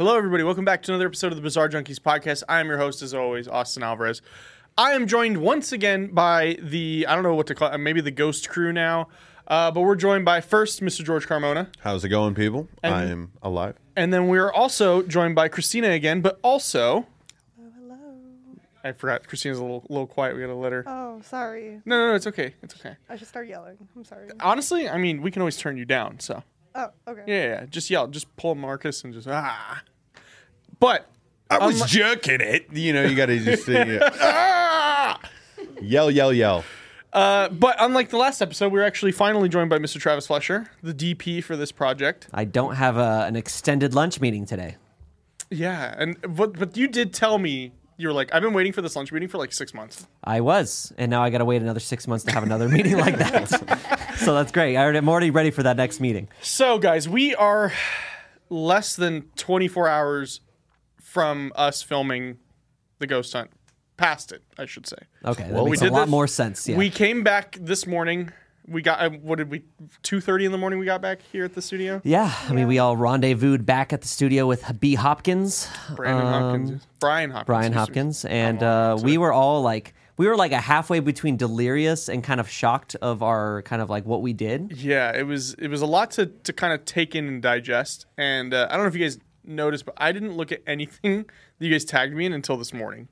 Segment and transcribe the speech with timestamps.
[0.00, 0.42] Hello, everybody.
[0.42, 2.42] Welcome back to another episode of the Bizarre Junkeez podcast.
[2.48, 4.22] I am your host, as always, Austin Alvarez.
[4.78, 8.00] I am joined once again by the, I don't know what to call it, maybe
[8.00, 9.08] the ghost crew now.
[9.46, 11.04] Uh, but we're joined by first Mr.
[11.04, 11.66] George Carmona.
[11.80, 12.66] How's it going, people?
[12.82, 13.76] I am alive.
[13.94, 17.06] And then we're also joined by Christina again, but also.
[17.78, 17.98] Hello.
[18.82, 19.28] I forgot.
[19.28, 20.34] Christina's a little, little quiet.
[20.34, 20.82] We got to let her.
[20.86, 21.82] Oh, sorry.
[21.84, 22.14] No, no, no.
[22.14, 22.54] It's okay.
[22.62, 22.96] It's okay.
[23.10, 23.76] I should start yelling.
[23.94, 24.30] I'm sorry.
[24.40, 26.20] Honestly, I mean, we can always turn you down.
[26.20, 26.42] So,
[26.74, 27.22] Oh, okay.
[27.26, 27.66] yeah, yeah, yeah.
[27.66, 28.06] Just yell.
[28.06, 29.82] Just pull Marcus and just, ah.
[30.80, 31.08] But
[31.50, 32.72] I was jerking it.
[32.72, 35.20] You know, you got to just say, ah!
[35.80, 36.64] yell, yell, yell.
[37.12, 40.00] Uh, but unlike the last episode, we're actually finally joined by Mr.
[40.00, 42.28] Travis Flesher, the DP for this project.
[42.32, 44.76] I don't have a, an extended lunch meeting today.
[45.50, 48.80] Yeah, and but but you did tell me you were like, I've been waiting for
[48.80, 50.06] this lunch meeting for like six months.
[50.22, 52.96] I was, and now I got to wait another six months to have another meeting
[52.96, 54.14] like that.
[54.16, 54.76] so that's great.
[54.76, 56.28] I'm already ready for that next meeting.
[56.40, 57.72] So, guys, we are
[58.48, 60.40] less than 24 hours
[61.10, 62.38] from us filming
[63.00, 63.50] the ghost hunt.
[63.96, 64.96] Past it, I should say.
[65.24, 66.68] Okay, that Well, we makes a lot this- more sense.
[66.68, 66.76] Yeah.
[66.76, 68.30] We came back this morning.
[68.68, 69.64] We got uh, what did we?
[70.04, 70.78] 2:30 in the morning.
[70.78, 72.00] We got back here at the studio.
[72.04, 74.94] yeah, I mean, we all rendezvoused back at the studio with B.
[74.94, 80.28] Hopkins, Brandon um, Hopkins, Brian Hopkins, Brian Hopkins, and uh, we were all like, we
[80.28, 84.06] were like a halfway between delirious and kind of shocked of our kind of like
[84.06, 84.72] what we did.
[84.76, 88.06] Yeah, it was it was a lot to to kind of take in and digest.
[88.16, 91.24] And uh, I don't know if you guys noticed, but I didn't look at anything
[91.58, 93.08] that you guys tagged me in until this morning.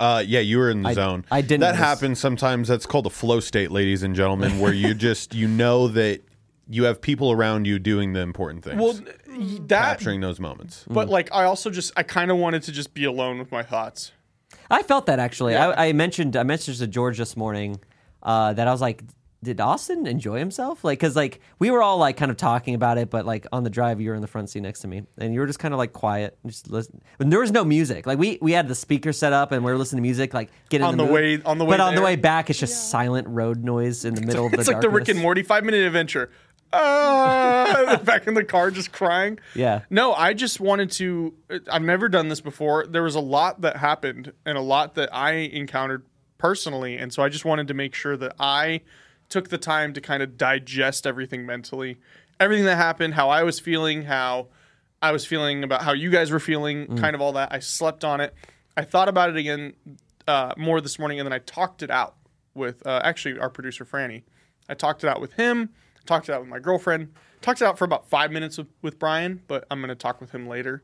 [0.00, 1.24] Uh, yeah, you were in the zone.
[1.30, 1.78] I didn't That notice.
[1.80, 2.66] happens sometimes.
[2.68, 6.20] That's called a flow state, ladies and gentlemen, where you just you know that
[6.68, 9.82] you have people around you doing the important things, Well, y- that.
[9.98, 10.84] capturing those moments.
[10.88, 13.62] But like, I also just I kind of wanted to just be alone with my
[13.62, 14.12] thoughts.
[14.70, 15.52] I felt that actually.
[15.52, 15.68] Yeah.
[15.68, 17.78] I, I mentioned I mentioned to George this morning
[18.22, 19.04] uh, that I was like,
[19.44, 20.82] did Austin enjoy himself?
[20.82, 23.62] Like, cause like we were all like kind of talking about it, but like on
[23.62, 25.58] the drive, you were in the front seat next to me, and you were just
[25.60, 27.00] kind of like quiet, and just listen.
[27.18, 28.06] But there was no music.
[28.06, 30.50] Like we we had the speaker set up, and we were listening to music, like
[30.68, 33.28] getting On the way- on the way But on the way back, it's just silent
[33.28, 35.20] road noise in the middle of the It's like the Rick and.
[35.20, 36.30] Morty five minute adventure.
[36.76, 39.38] Ah, back in the car, just crying.
[39.54, 39.82] Yeah.
[39.90, 41.34] No, I just wanted to.
[41.70, 42.86] I've never done this before.
[42.86, 46.04] There was a lot that happened and a lot that I encountered
[46.38, 48.80] personally, and so I just wanted to make sure that I
[49.28, 51.98] took the time to kind of digest everything mentally,
[52.40, 54.48] everything that happened, how I was feeling, how
[55.02, 56.98] I was feeling about how you guys were feeling, Mm.
[57.00, 57.52] kind of all that.
[57.52, 58.34] I slept on it.
[58.76, 59.74] I thought about it again
[60.26, 62.14] uh, more this morning, and then I talked it out
[62.54, 64.22] with uh, actually our producer Franny.
[64.68, 65.70] I talked it out with him.
[66.06, 67.12] Talked it out with my girlfriend.
[67.42, 70.20] Talked it out for about five minutes with, with Brian, but I'm going to talk
[70.20, 70.82] with him later.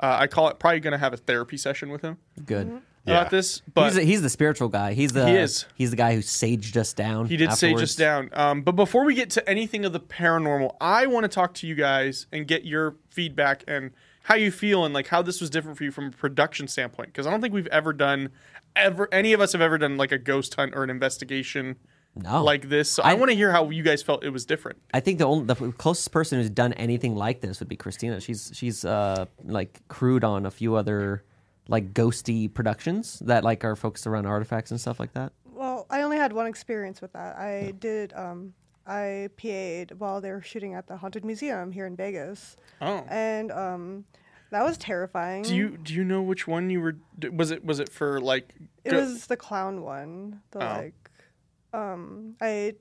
[0.00, 2.82] Uh, I call it probably going to have a therapy session with him Good.
[3.04, 3.20] Yeah.
[3.20, 3.62] about this.
[3.74, 4.92] But he's, the, he's the spiritual guy.
[4.94, 5.64] He's the He is.
[5.74, 7.26] He's the guy who saged us down.
[7.26, 8.30] He did sage us down.
[8.32, 11.66] Um, but before we get to anything of the paranormal, I want to talk to
[11.66, 13.90] you guys and get your feedback and
[14.24, 17.08] how you feel and like how this was different for you from a production standpoint.
[17.08, 18.30] Because I don't think we've ever done
[18.76, 21.76] ever any of us have ever done like a ghost hunt or an investigation
[22.14, 22.42] No.
[22.44, 22.88] like this.
[22.92, 24.78] So I, I- want to hear how you guys felt it was different.
[24.94, 28.20] I think the only the closest person who's done anything like this would be Christina.
[28.20, 31.24] She's she's uh like crewed on a few other
[31.68, 35.32] like ghosty productions that like are focused around artifacts and stuff like that.
[35.52, 37.36] Well, I only had one experience with that.
[37.36, 38.12] I did.
[38.14, 38.54] Um,
[38.86, 43.04] I PA'd while they were shooting at the Haunted Museum here in Vegas, Oh.
[43.08, 44.04] and um,
[44.50, 45.44] that was terrifying.
[45.44, 46.96] Do you do you know which one you were?
[47.32, 48.54] Was it was it for like?
[48.84, 50.40] It was the clown one.
[50.50, 50.76] The Oh.
[50.78, 51.10] like,
[51.72, 52.74] um, I.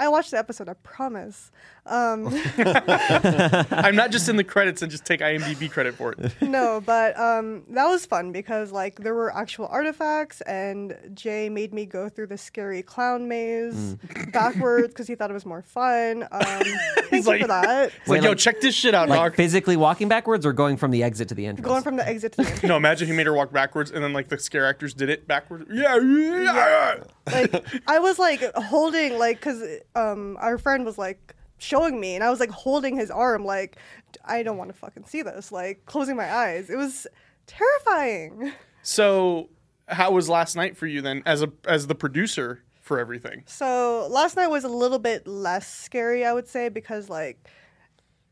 [0.00, 0.68] I watched the episode.
[0.68, 1.50] I promise.
[1.86, 2.28] Um,
[2.58, 6.32] I'm not just in the credits and just take IMDb credit for it.
[6.42, 11.72] no, but um, that was fun because like there were actual artifacts, and Jay made
[11.74, 13.96] me go through the scary clown maze
[14.32, 16.22] backwards because he thought it was more fun.
[16.30, 17.92] Um, thank you like- for that.
[18.00, 19.34] It's like, yo, like- check this shit out, Like dog.
[19.36, 21.66] physically walking backwards or going from the exit to the entrance.
[21.66, 22.62] Going from the exit to the entrance.
[22.68, 25.26] No, imagine he made her walk backwards, and then like the scare actors did it
[25.26, 25.66] backwards.
[25.70, 26.42] Yeah, yeah.
[26.42, 26.94] yeah.
[27.32, 29.62] like I was like holding like because
[29.94, 33.76] um our friend was like showing me and I was like holding his arm like
[34.24, 36.70] I don't want to fucking see this like closing my eyes.
[36.70, 37.06] It was
[37.46, 38.52] terrifying.
[38.82, 39.50] So,
[39.88, 43.42] how was last night for you then, as a as the producer for everything?
[43.46, 47.48] So last night was a little bit less scary, I would say, because like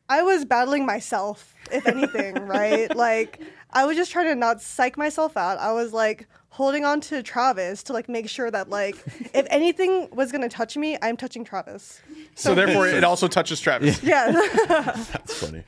[0.08, 2.94] I was battling myself, if anything, right?
[2.96, 3.40] Like
[3.70, 5.58] I was just trying to not psych myself out.
[5.58, 8.96] I was like holding on to Travis to like make sure that like
[9.34, 12.00] if anything was gonna touch me, I'm touching Travis.
[12.34, 14.02] So therefore, it also touches Travis.
[14.02, 14.32] Yeah.
[14.68, 15.64] That's funny.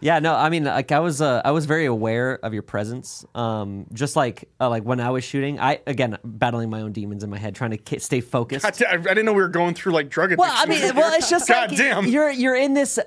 [0.00, 3.24] Yeah, no, I mean, like I was, uh, I was very aware of your presence.
[3.34, 7.24] Um, just like, uh, like when I was shooting, I again battling my own demons
[7.24, 8.64] in my head, trying to ki- stay focused.
[8.64, 10.40] God I didn't know we were going through like drug addiction.
[10.40, 12.06] Well, I mean, well, it's just God like damn.
[12.06, 12.98] you're you're in this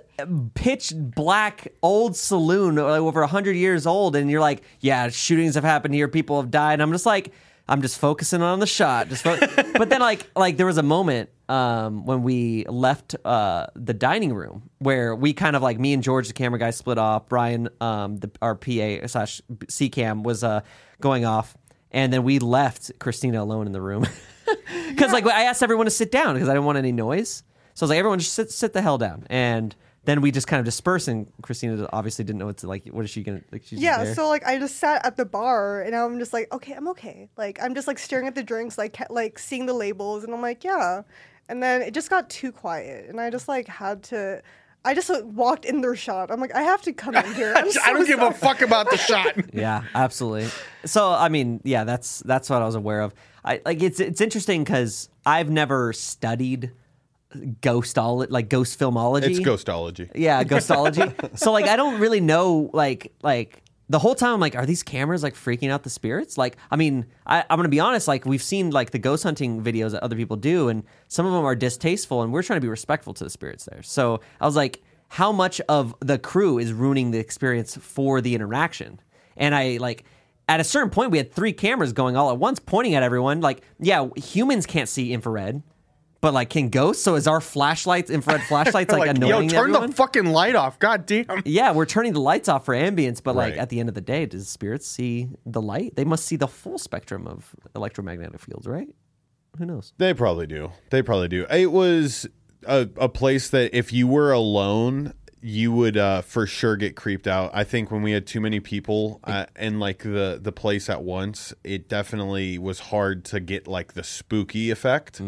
[0.54, 5.64] pitch black old saloon, like over hundred years old, and you're like, yeah, shootings have
[5.64, 6.74] happened here, people have died.
[6.74, 7.32] And I'm just like,
[7.68, 9.24] I'm just focusing on the shot, just.
[9.24, 9.38] Fo-
[9.78, 14.34] but then, like, like there was a moment um, when we left uh, the dining
[14.34, 17.28] room where we kind of like me and George, the camera guy, split off.
[17.28, 20.62] Brian, um, the our PA slash C cam was uh,
[21.02, 21.58] going off,
[21.92, 24.08] and then we left Christina alone in the room.
[24.90, 27.44] Because like I asked everyone to sit down because I didn't want any noise.
[27.74, 29.26] So I was like, everyone just sit sit the hell down.
[29.30, 32.88] And then we just kind of dispersed, and Christina obviously didn't know what to like.
[32.88, 33.64] What is she gonna like?
[33.66, 34.14] She's Yeah, there.
[34.16, 37.30] so like I just sat at the bar and I'm just like, okay, I'm okay.
[37.38, 40.42] Like I'm just like staring at the drinks, like like seeing the labels, and I'm
[40.42, 41.04] like, yeah.
[41.52, 44.42] And then it just got too quiet, and I just like had to.
[44.86, 46.32] I just like, walked in their shot.
[46.32, 47.54] I'm like, I have to come in here.
[47.54, 49.36] I'm I don't give a fuck about the shot.
[49.54, 50.50] yeah, absolutely.
[50.86, 53.14] So I mean, yeah, that's that's what I was aware of.
[53.44, 56.72] I like it's it's interesting because I've never studied
[57.36, 59.24] ghostology, like ghost filmology.
[59.24, 60.10] It's ghostology.
[60.16, 61.38] Yeah, ghostology.
[61.38, 64.84] so like I don't really know like like the whole time I'm like, are these
[64.84, 66.38] cameras like freaking out the spirits?
[66.38, 69.62] Like, I mean, I, I'm gonna be honest, like we've seen like the ghost hunting
[69.62, 72.62] videos that other people do, and some of them are distasteful, and we're trying to
[72.62, 73.84] be respectful to the spirits there.
[73.84, 78.34] So I was like, how much of the crew is ruining the experience for the
[78.34, 79.02] interaction?
[79.36, 80.06] And I like
[80.48, 83.42] at a certain point we had three cameras going all at once pointing at everyone.
[83.42, 85.64] Like, yeah, humans can't see infrared.
[86.22, 87.04] But like, can ghosts?
[87.04, 89.90] So is our flashlights, infrared flashlights, like, like, yo, annoying turn everyone?
[89.90, 90.78] the fucking light off.
[90.78, 91.42] God damn.
[91.46, 94.02] Yeah, we're turning the lights off for ambience, but like at the end of the
[94.02, 95.96] day, does spirits see the light?
[95.96, 98.88] They must see the full spectrum of electromagnetic fields, right?
[99.58, 99.94] Who knows?
[99.98, 100.72] They probably do.
[100.92, 101.46] They probably do.
[101.50, 102.28] It was
[102.66, 107.28] a, a place that if you were alone, you would uh, for sure get creeped
[107.28, 107.50] out.
[107.54, 111.04] I think when we had too many people uh, in like the the place at
[111.04, 115.20] once, it definitely was hard to get like the spooky effect.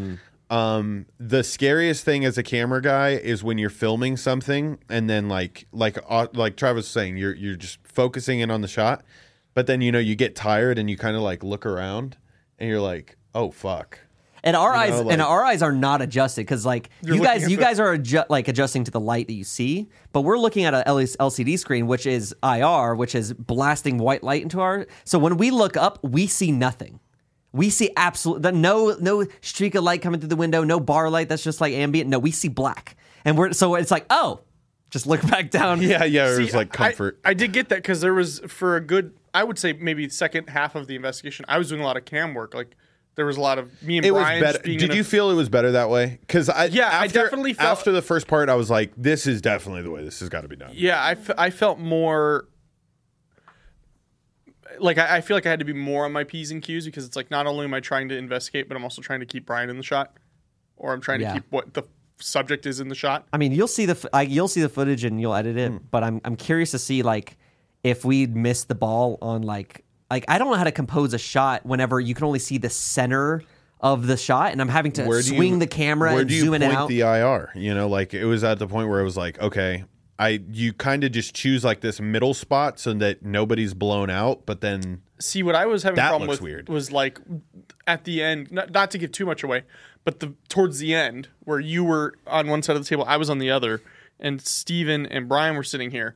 [0.53, 5.27] Um, the scariest thing as a camera guy is when you're filming something and then
[5.27, 9.03] like like uh, like Travis was saying, you're you're just focusing in on the shot,
[9.55, 12.17] but then you know you get tired and you kind of like look around
[12.59, 14.00] and you're like, oh fuck.
[14.44, 17.57] And our eyes know, and our eyes are not adjusted because like you guys you
[17.57, 20.65] the- guys are adju- like adjusting to the light that you see, but we're looking
[20.65, 24.85] at a LCD screen which is IR, which is blasting white light into our.
[25.03, 27.00] So when we look up, we see nothing.
[27.53, 31.29] We see absolute no no streak of light coming through the window, no bar light
[31.29, 32.09] that's just like ambient.
[32.09, 34.41] No, we see black, and we're so it's like oh,
[34.89, 35.81] just look back down.
[35.81, 37.19] Yeah, yeah, it See, was like comfort.
[37.23, 40.50] I, did get that because there was for a good, I would say maybe second
[40.50, 42.55] half of the investigation, I was doing a lot of cam work.
[42.55, 42.75] Like
[43.15, 44.57] there was a lot of me and it was better.
[44.63, 46.17] being Did in a- you feel it was better that way?
[46.21, 49.27] Because I Yeah, I after- definitely felt- after the first part, I was like, "This
[49.27, 51.77] is definitely the way this has got to be done." Yeah, I, f- I felt
[51.77, 52.47] more.
[54.80, 56.86] Like I, I feel like I had to be more on my p's and q's
[56.86, 59.25] because it's like not only am I trying to investigate, but I'm also trying to
[59.25, 60.16] keep Brian in the shot,
[60.78, 61.30] or I'm trying Yeah.
[61.30, 61.84] to keep what the
[62.20, 63.28] subject is in the shot.
[63.34, 65.72] I mean, you'll see the f- I, you'll see the footage and you'll edit it,
[65.72, 65.78] Hmm.
[65.92, 67.38] but I'm I'm curious to see like
[67.84, 71.18] if we'd missed the ball on like like I don't know how to compose a
[71.20, 73.44] shot whenever you can only see the center
[73.81, 76.30] of the shot, and I'm having to Where do swing you- the camera Where and
[76.30, 76.88] do you zoom point it out.
[76.88, 77.52] the IR?
[77.56, 79.84] You know, like it was at the point where it was like, okay,
[80.19, 84.45] I you kind of just choose like this middle spot so that nobody's blown out,
[84.45, 86.69] but then See, what I was having That a problem looks with weird.
[86.69, 87.19] was like
[87.88, 89.63] at the end, not, not to give too much away,
[90.03, 93.17] but the towards the end where you were on one side of the table, I
[93.17, 93.82] was on the other,
[94.20, 96.15] and Steven and Brian were sitting here.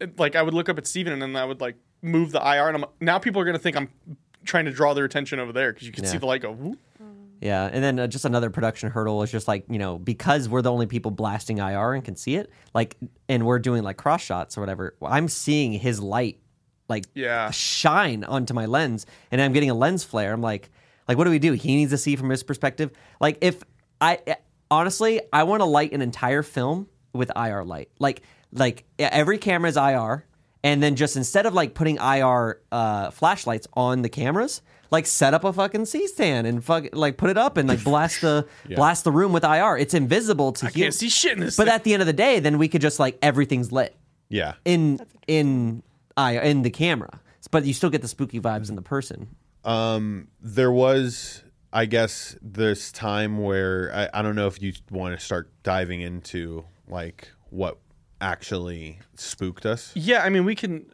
[0.00, 2.40] It- like I would look up at Steven and then I would like move the
[2.40, 3.90] IR, and I'm now people are gonna think I'm
[4.44, 6.52] trying to draw their attention over there because you can see the light go.
[6.52, 6.78] whoop.
[7.40, 10.62] Yeah, and then uh, just another production hurdle is just like you know because we're
[10.62, 12.96] the only people blasting IR and can see it, like,
[13.28, 14.94] and we're doing like cross shots or whatever.
[15.02, 16.40] I'm seeing his light
[16.88, 17.50] like Yeah.
[17.50, 20.32] shine onto my lens, and I'm getting a lens flare.
[20.32, 20.70] I'm like,
[21.06, 21.52] like what do we do?
[21.52, 22.90] He needs to see from his perspective.
[23.20, 23.62] Like if
[24.00, 24.34] I eh,
[24.70, 29.68] honestly, I want to light an entire film with IR light, like like every camera
[29.70, 30.24] is IR.
[30.64, 34.60] And then just instead of like putting IR uh, flashlights on the cameras,
[34.90, 37.84] like set up a fucking C stand and fuck like put it up and like
[37.84, 39.76] blast the blast the room with IR.
[39.76, 40.82] It's invisible to I you.
[40.84, 41.56] can't see shit in this.
[41.56, 41.74] But thing.
[41.74, 43.94] at the end of the day, then we could just like everything's lit
[44.30, 45.82] yeah, in in
[46.16, 49.28] I in the camera, but you still get the spooky vibes in the person.
[49.64, 55.18] um, there was, I guess, this time where I, I don't know if you want
[55.18, 57.78] to start diving into like what
[58.20, 59.92] actually spooked us.
[59.94, 60.86] Yeah, I mean, we can.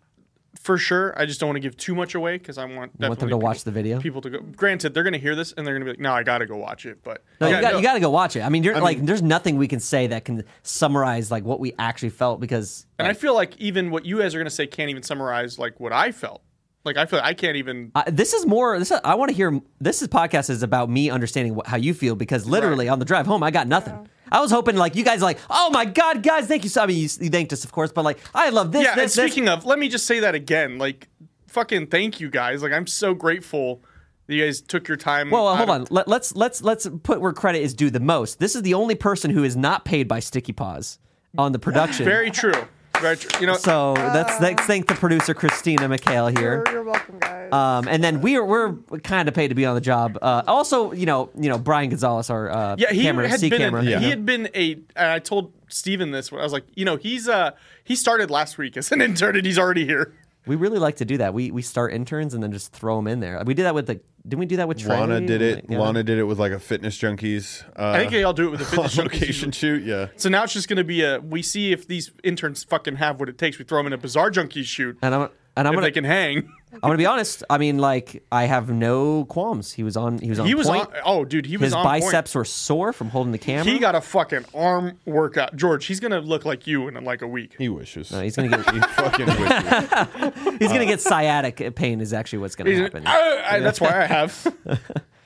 [0.60, 1.18] for sure.
[1.18, 3.30] I just don't want to give too much away because I want want them definitely
[3.30, 4.00] to watch the video.
[4.00, 4.40] People to go.
[4.40, 6.38] Granted, they're going to hear this and they're going to be like, "No, I got
[6.38, 7.78] to go watch it." But No, Yeah, you got no.
[7.78, 8.40] you got to go watch it.
[8.42, 11.74] I mean, you're like, there's nothing we can say that can summarize like what we
[11.78, 14.66] actually felt because And I feel like even what you guys are going to say
[14.66, 16.42] can't even summarize like what I felt.
[16.84, 17.92] Like I feel like I can't even.
[17.94, 18.78] I, this is more.
[18.78, 19.58] This is, I want to hear.
[19.80, 23.04] This is podcast is about me understanding what, how you feel because literally on the
[23.06, 24.08] drive home, I got nothing.
[24.30, 26.82] I was hoping like you guys are like, oh my god, guys, thank you so.
[26.82, 28.84] I mean, you, you thanked us, of course, but like, I love this.
[28.84, 28.92] yeah.
[28.92, 29.32] And this, this.
[29.32, 30.76] speaking of, let me just say that again.
[30.78, 31.08] Like,
[31.46, 32.62] fucking thank you guys.
[32.62, 33.82] Like, I'm so grateful
[34.26, 35.30] that you guys took your time.
[35.30, 35.86] Well, well, hold of- on.
[35.90, 38.40] Let, let's let's let's put where credit is due the most.
[38.40, 40.98] This is the only person who is not paid by Sticky Paws
[41.38, 42.04] on the production.
[42.04, 42.66] Very true.
[43.04, 43.38] Very true.
[43.38, 46.62] You know, so let's, let's thank the producer Christina McHale here.
[46.64, 47.52] You're, you're welcome, guys.
[47.52, 50.18] Um, and then we're we're kind of paid to be on the job.
[50.22, 53.50] Uh, also, you know, you know Brian Gonzalez, our uh, yeah, he camera, had C
[53.50, 53.58] been.
[53.58, 53.82] camera.
[53.82, 53.98] A, Yeah.
[54.00, 54.72] He had been a.
[54.96, 56.32] And I told Steven this.
[56.32, 57.50] When I was like, you know, he's uh
[57.84, 60.14] he started last week as an intern and he's already here.
[60.46, 61.34] We really like to do that.
[61.34, 63.42] We we start interns and then just throw them in there.
[63.44, 64.00] We did that with the.
[64.26, 64.98] Didn't we do that with Trey?
[64.98, 65.66] Lana did it.
[65.68, 65.78] Yeah.
[65.78, 67.62] Lana did it with like a fitness junkies.
[67.78, 69.12] Uh, I think they all do it with a fitness on junkies.
[69.20, 69.84] location shoot.
[69.84, 70.06] Yeah.
[70.16, 71.20] So now it's just going to be a.
[71.20, 73.58] We see if these interns fucking have what it takes.
[73.58, 74.98] We throw them in a Bizarre Junkeez shoot.
[75.02, 76.50] And I'm and I'm if gonna they can hang.
[76.74, 77.42] I'm gonna be honest.
[77.48, 79.72] I mean, like I have no qualms.
[79.72, 80.18] He was on.
[80.18, 80.46] He was on.
[80.46, 80.86] He was point.
[80.88, 80.92] on.
[81.04, 82.02] Oh, dude, he was His on point.
[82.04, 83.64] biceps were sore from holding the camera.
[83.64, 85.56] He got a fucking arm workout.
[85.56, 87.54] George, he's gonna look like you in like a week.
[87.58, 88.10] He wishes.
[88.10, 88.68] No, he's gonna get.
[88.74, 90.58] he fucking wishes.
[90.58, 92.00] he's gonna get sciatic pain.
[92.00, 93.04] Is actually what's gonna happen.
[93.06, 94.54] "Ah," I- that's why I have.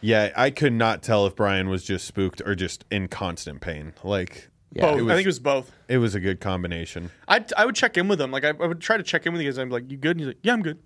[0.00, 3.94] Yeah, I could not tell if Brian was just spooked or just in constant pain.
[4.04, 4.82] Like, Yeah.
[4.92, 5.00] both.
[5.02, 5.72] was, I think it was both.
[5.88, 7.10] it was a good combination.
[7.26, 8.30] I I would check in with him.
[8.30, 9.58] Like I, I would try to check in with you guys.
[9.58, 10.12] I'm like, you good?
[10.12, 10.78] And he's like, yeah, I'm good.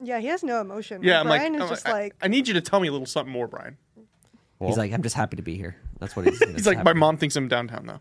[0.00, 1.02] Yeah, he has no emotion.
[1.02, 2.88] Yeah, I'm Brian like, is I'm just I- like, I, need you to tell me
[2.88, 3.76] a little something more, Brian.
[4.60, 5.76] he's like, I'm just happy to be here.
[5.98, 6.38] That's what he's.
[6.52, 8.00] He's like, my mom thinks I'm downtown though.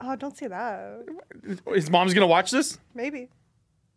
[0.00, 1.04] oh, don't say that.
[1.74, 2.78] His mom's gonna watch this.
[2.94, 3.28] Maybe.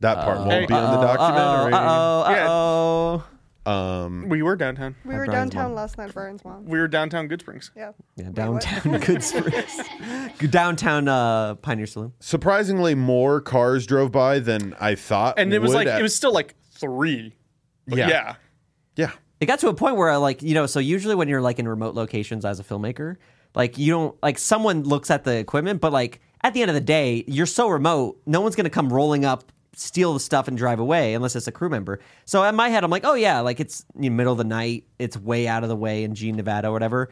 [0.02, 0.66] That part won't Hey.
[0.66, 1.74] be on the Uh documentary.
[1.74, 2.30] oh.
[2.30, 2.46] Yeah.
[2.46, 3.24] Uh oh.
[3.66, 4.98] Um, We were downtown.
[5.06, 5.76] We were downtown mom.
[5.76, 6.66] last night, Brian's mom.
[6.66, 7.72] We were downtown Goodsprings.
[7.78, 7.92] Yeah.
[8.18, 10.52] Yeah, Wait, downtown Goodsprings.
[10.52, 12.12] downtown uh, Pioneer Saloon.
[12.20, 15.36] surprisingly, more cars drove by than I thought.
[15.40, 17.36] And it was like at- it was still like three.
[17.88, 18.10] But Yeah.
[18.10, 18.36] yeah.
[18.96, 19.12] yeah.
[19.40, 21.60] It got to a point where, I, like, you know, so usually when you're like
[21.60, 23.18] in remote locations as a filmmaker,
[23.56, 26.76] like you don't like someone looks at the equipment, but like at the end of
[26.76, 30.58] the day, you're so remote, no one's gonna come rolling up, steal the stuff, and
[30.58, 32.00] drive away unless it's a crew member.
[32.26, 34.44] So in my head, I'm like, oh yeah, like it's you know, middle of the
[34.44, 37.10] night, it's way out of the way in Jean, Nevada, or whatever.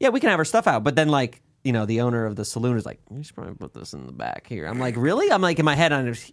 [0.00, 1.42] Yeah, we can have our stuff out, but then like.
[1.62, 4.06] You know, the owner of the saloon is like, you should probably put this in
[4.06, 4.64] the back here.
[4.64, 5.30] I'm like, really?
[5.30, 6.32] I'm like, in my head, I'm just,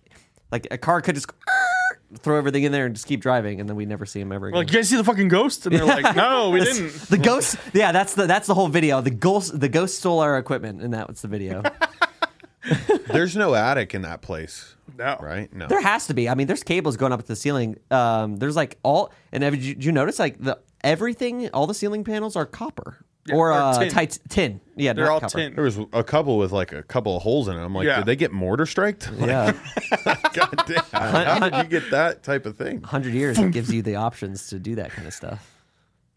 [0.53, 1.27] like, a car could just
[2.19, 4.47] throw everything in there and just keep driving, and then we never see him ever
[4.47, 4.57] again.
[4.59, 5.65] Like, you guys see the fucking ghost?
[5.65, 6.91] And they're like, no, we didn't.
[7.09, 9.01] The ghost, yeah, that's the that's the whole video.
[9.01, 11.63] The ghost, the ghost stole our equipment, and that was the video.
[13.07, 15.17] There's no attic in that place, No.
[15.21, 15.51] right?
[15.53, 15.67] No.
[15.67, 16.27] there has to be.
[16.27, 17.77] I mean, there's cables going up to the ceiling.
[17.91, 21.73] Um, there's like all, and have you, did you notice like the everything, all the
[21.73, 22.97] ceiling panels are copper
[23.31, 23.89] or or uh, tin.
[23.89, 24.61] tight tin.
[24.75, 25.37] Yeah, They're not all copper.
[25.37, 25.55] tin.
[25.55, 27.63] There was a couple with like a couple of holes in it.
[27.63, 27.97] I'm like, Yeah.
[27.97, 29.09] did they get mortar striked?
[29.19, 29.53] Yeah,
[30.33, 30.83] God damn.
[30.91, 32.81] How did you get that type of thing?
[32.81, 35.53] hundred years it gives you the options to do that kind of stuff.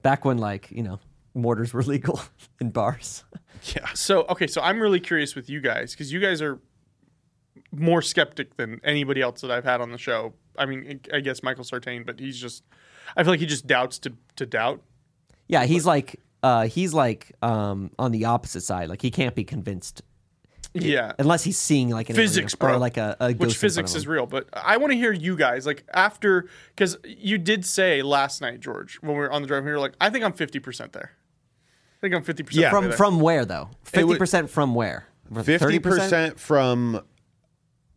[0.03, 0.99] Back when like you know
[1.35, 2.21] mortars were legal
[2.61, 3.25] in bars.
[3.75, 3.87] Yeah.
[3.95, 6.59] So okay, so I'm really curious with you guys because you guys are
[7.73, 10.35] more skeptic than anybody else that I've had on the show.
[10.59, 12.65] I mean, I guess Michael Sartain, but he's just.
[13.17, 14.83] I feel like he just doubts to to doubt.
[15.49, 18.89] Yeah, he's like uh, he's like um, on the opposite side.
[18.89, 20.03] Like he can't be convinced
[20.73, 21.13] Yeah.
[21.19, 22.77] unless he's seeing like an Physics, alien bro.
[22.77, 25.13] or like a, a Which ghost in physics is real, but I want to hear
[25.13, 29.43] you guys like after because you did say last night, George, when we were on
[29.43, 31.13] the drive, you were like, "I think I'm 50 percent there.
[31.13, 32.71] I think I'm 50 percent Yeah.
[32.71, 33.69] From from where though?
[33.85, 35.07] Fifty percent from where?
[35.45, 35.83] Fifty 30%?
[35.83, 37.03] percent from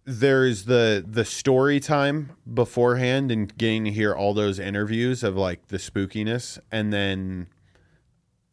[0.05, 5.67] there's the the story time beforehand and getting to hear all those interviews of like
[5.69, 7.47] the spookiness and then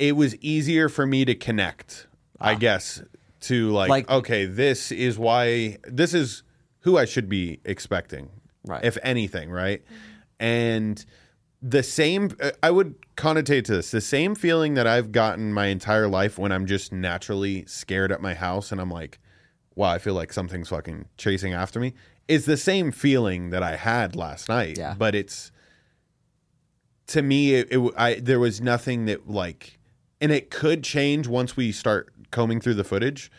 [0.00, 2.08] it was easier for me to connect
[2.40, 2.56] i ah.
[2.56, 3.02] guess
[3.40, 6.42] to like, Like- okay this is why this is
[6.80, 8.30] who i should be expecting
[8.66, 8.84] Right.
[8.84, 9.82] if anything right
[10.38, 11.02] and
[11.62, 15.66] the same uh, i would connotate to this the same feeling that i've gotten my
[15.66, 19.18] entire life when i'm just naturally scared at my house and i'm like
[19.74, 21.94] wow i feel like something's fucking chasing after me
[22.28, 24.94] is the same feeling that i had last night Yeah.
[24.98, 25.50] but it's
[27.08, 29.78] to me it, it I there was nothing that like
[30.20, 33.30] and it could change once we start combing through the footage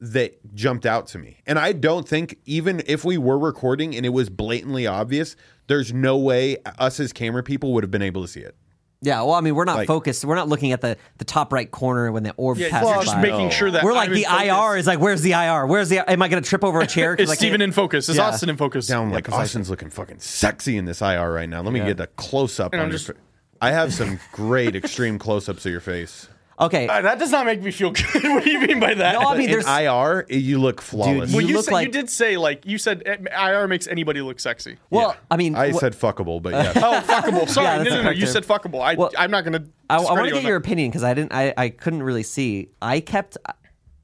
[0.00, 1.38] that jumped out to me.
[1.46, 5.34] And I don't think even if we were recording and it was blatantly obvious,
[5.66, 8.54] there's no way us as camera people would have been able to see it.
[9.00, 10.24] Yeah, well, I mean, we're not Like- focused.
[10.24, 13.02] We're not looking at the, the top right corner when the orb Yeah, passes you're
[13.04, 14.48] just making sure that we're like I'm the in.
[14.48, 15.66] IR is like, where's the IR?
[15.66, 16.08] Where's the?
[16.10, 17.14] Am I going to trip over a chair?
[17.14, 18.08] Is I Steven in focus?
[18.08, 18.24] Is Yeah.
[18.26, 18.88] Austin in focus?
[18.88, 21.62] Down like 'cause I- Austin's looking fucking sexy in this IR right now.
[21.62, 21.86] Let me Yeah.
[21.86, 23.14] get a close up And on I'm just- fa-
[23.60, 26.28] I have some great extreme close ups of your face.
[26.60, 28.04] Okay, Uh, that does not make me feel good.
[28.24, 29.12] what do you mean by that?
[29.12, 31.32] No, I mean, in there's- IR, you look flawless.
[31.32, 33.16] well, you you, look said, like- you did say like you said eh,
[33.50, 34.76] IR makes anybody look sexy.
[34.90, 36.72] well, I mean, I wh- said fuckable, but yeah.
[36.76, 37.48] Oh, fuckable.
[37.48, 38.02] Sorry, Yeah, no, no, no.
[38.02, 38.80] correct You said fuckable.
[38.82, 39.66] I, Well, I'm not gonna.
[39.88, 40.66] I, I want to you get your that.
[40.66, 41.32] opinion because I didn't.
[41.32, 42.70] I, I couldn't really see.
[42.82, 43.36] I kept.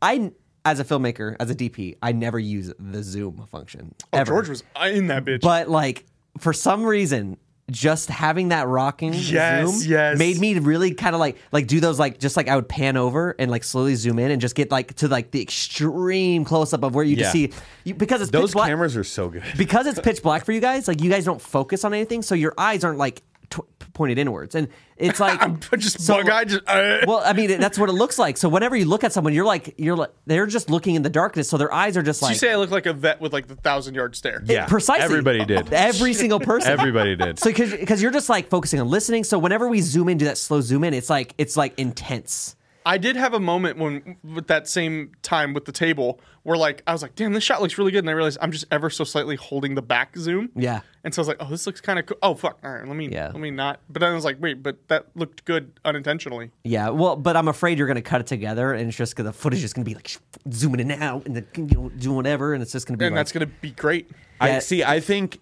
[0.00, 0.30] I
[0.64, 3.94] as a filmmaker, as a DP, I never use the zoom function.
[4.12, 4.30] Oh, ever.
[4.32, 5.40] George was in that bitch.
[5.40, 6.06] But like
[6.38, 7.36] for some reason,
[7.70, 10.18] just having that rocking Yes, zoom yes.
[10.18, 12.96] made me really kind of like like do those like just like I would pan
[12.98, 16.72] over and like slowly zoom in and just get like to like the extreme close
[16.74, 17.22] up of where you Yeah.
[17.22, 17.52] just see
[17.84, 19.42] you, because it's Those pitch black, cameras are so good.
[19.56, 20.86] because it's pitch black for you guys.
[20.88, 23.22] Like you guys don't focus on anything, so your eyes aren't like
[23.54, 26.52] tw- pointed inwards, and it's like I'm just so- bug eyed.
[26.52, 28.36] Uh, well, I mean, that's what it looks like.
[28.36, 31.10] So whenever you look at someone, you're like, you're like, they're just looking in the
[31.10, 33.20] darkness, so their eyes are just Did like you say I look like a vet
[33.20, 34.42] with like the thousand yard stare?
[34.44, 35.04] Yeah, precisely.
[35.04, 35.72] Everybody did.
[35.72, 36.70] Every single person.
[36.70, 37.38] Everybody did.
[37.38, 39.24] So because you're just like focusing on listening.
[39.24, 42.56] So whenever we zoom in, do that slow zoom in, it's like it's like intense.
[42.86, 46.82] I did have a moment when, with that same time with the table, where like
[46.86, 48.90] I was like, "Damn, this shot looks really good," and I realized I'm just ever
[48.90, 50.50] so slightly holding the back zoom.
[50.54, 50.80] Yeah.
[51.02, 52.58] And so I was like, "Oh, this looks kind of cool." Oh, fuck!
[52.62, 53.28] All right, let me, Yeah.
[53.28, 53.80] let me not.
[53.88, 56.90] But then I was like, "Wait, but that looked good unintentionally." Yeah.
[56.90, 59.32] Well, but I'm afraid you're going to cut it together, and it's just gonna, the
[59.32, 60.18] footage is going to be like
[60.52, 62.98] zooming in and out, and then you know doing whatever, and it's just going to
[62.98, 64.10] be And like, that's gonna be great.
[64.40, 64.58] I Yeah.
[64.58, 64.84] see.
[64.84, 65.40] I think,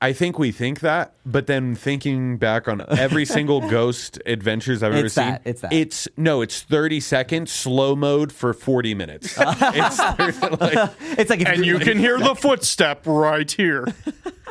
[0.00, 4.94] I think we think that, but then thinking back on every single Ghost Adventures I've
[4.94, 5.72] ever It's seen, that, it's that.
[5.72, 9.34] It's no, it's thirty seconds slow mode for forty minutes.
[9.38, 13.86] it's like, it's like if And you're- can hear the footstep right here.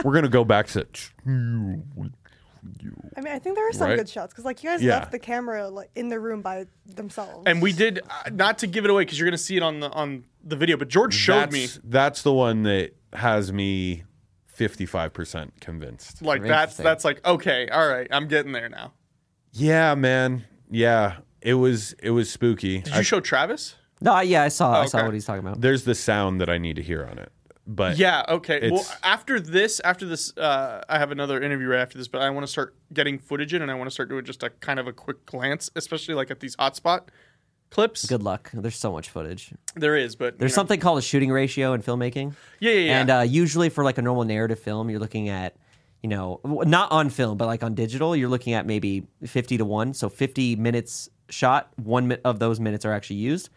[0.03, 0.85] we're gonna go back to.
[1.25, 3.97] I mean, I think there are some Right?
[3.97, 4.99] good shots because like you guys Yeah.
[4.99, 7.43] left the camera like in the room by themselves.
[7.45, 9.79] And we did uh, not to give it away because you're gonna see it on
[9.79, 10.75] the on the video.
[10.77, 14.03] But George showed me that's, That's the one that has me
[14.57, 16.21] fifty-five percent convinced.
[16.23, 18.93] like that's that's like okay, all right, I'm getting there now.
[19.53, 20.45] Yeah, man.
[20.69, 22.79] Yeah, it was it was spooky.
[22.79, 23.75] Did you I- show Travis?
[24.01, 25.05] no, yeah, I saw, I saw okay.
[25.07, 25.61] what he's talking about.
[25.61, 27.31] there's the sound that I need to hear on it,
[27.65, 28.25] but Yeah.
[28.27, 28.69] Okay.
[28.71, 32.29] Well, after this, after this, uh, I have another interview right after this, but I
[32.31, 34.79] want to start getting footage in, and I want to start doing just a kind
[34.79, 37.07] of a quick glance, especially like at these hotspot
[37.69, 38.05] clips.
[38.05, 38.49] Good luck.
[38.53, 39.53] There's so much footage.
[39.75, 40.55] There is, but There's you know.
[40.55, 42.35] something called a shooting ratio in filmmaking.
[42.59, 42.99] Yeah, yeah, yeah.
[42.99, 45.55] And uh, usually for like a normal narrative film, you're looking at,
[46.01, 49.65] you know, not on film, but like on digital, you're looking at maybe 50 to
[49.65, 49.93] 1.
[49.93, 53.49] So 50 minutes shot, one mi- of those minutes are actually used.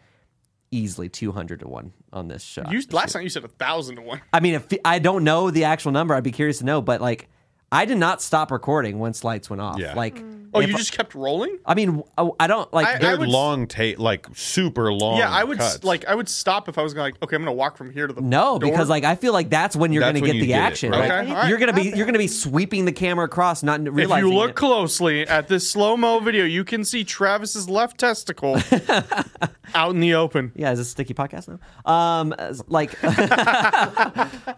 [0.73, 2.70] Easily 200 to 1 on this shot.
[2.70, 4.20] You, last time you said a thousand to one.
[4.33, 6.14] I mean, if, I don't know the actual number.
[6.14, 7.29] I'd be curious to know, but like,
[7.73, 9.79] I did not stop recording once lights went off.
[9.79, 9.95] Yeah.
[9.95, 11.59] Like, Oh, if you I- just kept rolling?
[11.65, 12.85] I mean, I, I don't like.
[12.85, 15.17] I- they're would long take, like super long.
[15.19, 15.85] Yeah, I would s- cuts.
[15.85, 18.09] like I would stop if I was gonna like okay, I'm gonna walk from here
[18.09, 18.69] to the No, door.
[18.73, 20.47] because like I feel like that's when you're That's going to when get you the
[20.49, 20.91] get it, action.
[20.91, 21.09] right?
[21.09, 21.21] right?
[21.23, 21.49] Okay, all right.
[21.49, 24.29] You're going to be you're going to be sweeping the camera across, not if realizing.
[24.29, 24.57] you look it.
[24.57, 28.57] closely at this slow mo video, you can see Travis's left testicle
[29.75, 30.53] out in the open.
[30.55, 31.91] Yeah, is this a sticky podcast now?
[31.93, 32.35] Um,
[32.69, 32.93] like,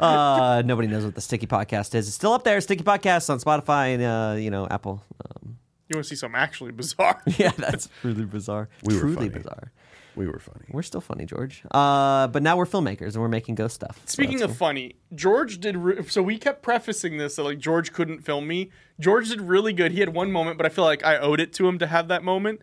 [0.00, 2.06] uh, nobody knows what the sticky podcast is.
[2.06, 2.60] It's still up there.
[2.60, 5.02] Sticky podcast on Spotify and uh, you know Apple.
[5.24, 7.20] Um, You want to see something actually bizarre?
[7.38, 8.68] yeah, that's really bizarre.
[8.84, 9.28] We were Truly funny.
[9.30, 9.72] bizarre.
[10.16, 10.64] we were funny.
[10.70, 11.62] We're still funny, George.
[11.70, 14.00] Uh, but now we're filmmakers and we're making ghost stuff.
[14.06, 15.76] Speaking that's of funny, George did.
[15.76, 18.70] Re- so we kept prefacing this that like George couldn't film me.
[19.00, 19.92] George did really good.
[19.92, 22.08] He had one moment, but I feel like I owed it to him to have
[22.08, 22.60] that moment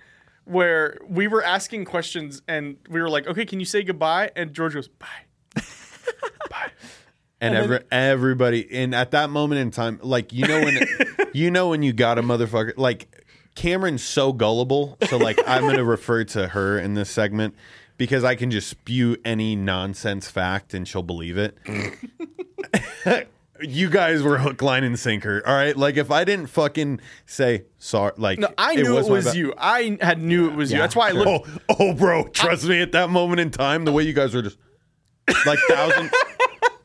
[0.50, 4.54] where we were asking questions and we were like, "Okay, can you say goodbye?" And
[4.54, 5.08] George goes, "Bye."
[6.50, 6.72] Bye.
[7.42, 10.80] And every, everybody, and at that moment in time, like you know when,
[11.34, 14.98] you know when you got a motherfucker, like Cameron's so gullible.
[15.08, 17.56] So like I'm gonna refer to her in this segment
[17.98, 21.58] because I can just spew any nonsense fact and she'll believe it.
[23.62, 25.41] you guys were hook, line, and sinker.
[25.45, 29.10] All right, like if I didn't fucking say sorry, like No, I knew it my
[29.10, 29.54] was bad- you.
[29.58, 30.78] I had knew it was you.
[30.78, 31.50] Yeah, That's why I looked.
[31.69, 32.82] Oh, oh, bro, trust me.
[32.82, 34.58] At that moment in time, the way you guys were just
[35.45, 36.12] like thousand.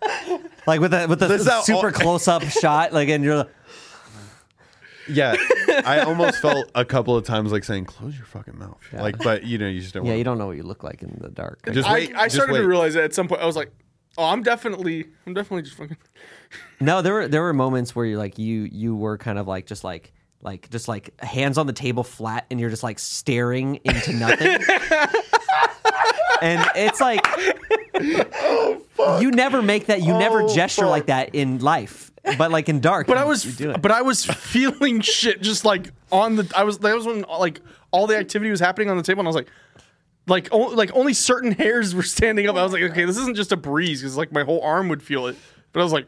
[0.67, 3.47] like with the with the This super all- close up shot, like and you're.
[5.07, 5.37] Yeah,
[5.85, 9.45] I almost felt a couple of times like saying, "Close your fucking mouth." Like, but
[9.45, 10.05] you know, you just don't.
[10.07, 11.61] Yeah, want you don't know what you look like in the dark.
[11.71, 12.15] Just I, wait.
[12.17, 12.61] I just started wait.
[12.61, 13.43] to realize that at some point.
[13.43, 13.71] I was like,
[14.17, 15.97] "Oh, I'm definitely, I'm definitely just fucking."
[16.81, 19.67] No, there were there were moments where you like you you were kind of like
[19.67, 23.77] just like like just like hands on the table flat and you're just like staring
[23.85, 24.49] into nothing.
[26.43, 27.27] and it's like
[27.97, 29.23] oh fuck!
[29.23, 32.13] you never make that you never oh, gesture like that in life.
[32.39, 33.07] but like in dark.
[33.07, 33.83] But I was, you do it.
[33.83, 36.51] but I was feeling shit just like on the.
[36.57, 39.29] I was that was when like all the activity was happening on the table, and
[39.29, 39.49] I was like,
[40.27, 42.57] like o- like only certain hairs were standing up.
[42.57, 45.03] I was like, okay, this isn't just a breeze because like my whole arm would
[45.03, 45.37] feel it.
[45.73, 46.07] But I was like,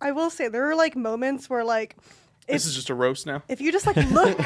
[0.00, 1.96] I will say there were like moments where like
[2.48, 3.42] this is just a roast now.
[3.48, 4.38] if you just like look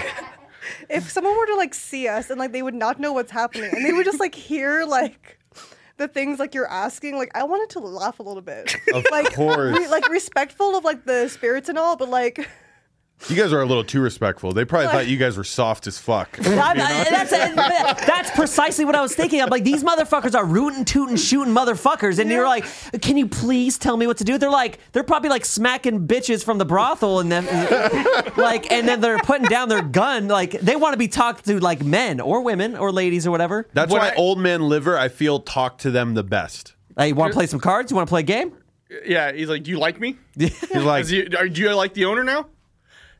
[0.90, 3.70] if someone were to like see us and like they would not know what's happening
[3.72, 5.38] and they would just like hear like
[5.96, 9.32] the things like you're asking like i wanted to laugh a little bit Of like
[9.32, 9.78] course.
[9.78, 12.48] re- like respectful of like the spirits and all but like
[13.30, 14.52] You guys are a little too respectful.
[14.52, 16.38] They probably thought you guys were soft as fuck.
[16.46, 19.40] I- I- uh, that's, uh, that's precisely what I was thinking.
[19.40, 22.66] I'm like, these motherfuckers are rooting, tooting, shooting motherfuckers, and you're like,
[23.00, 24.36] can you please tell me what to do?
[24.36, 27.46] They're like, they're probably like smacking bitches from the brothel, and then
[28.36, 30.28] like, and then they're putting down their gun.
[30.28, 33.66] Like, they want to be talked to like men or women or ladies or whatever.
[33.72, 36.74] That's What why I- old man liver, I feel, talk to them the best.
[36.98, 37.90] Hey, you want to play some cards?
[37.90, 38.52] You want to play a game?
[39.06, 40.16] Yeah, he's like, do you like me?
[40.38, 42.46] He's like, Is you, are, do you like the owner now?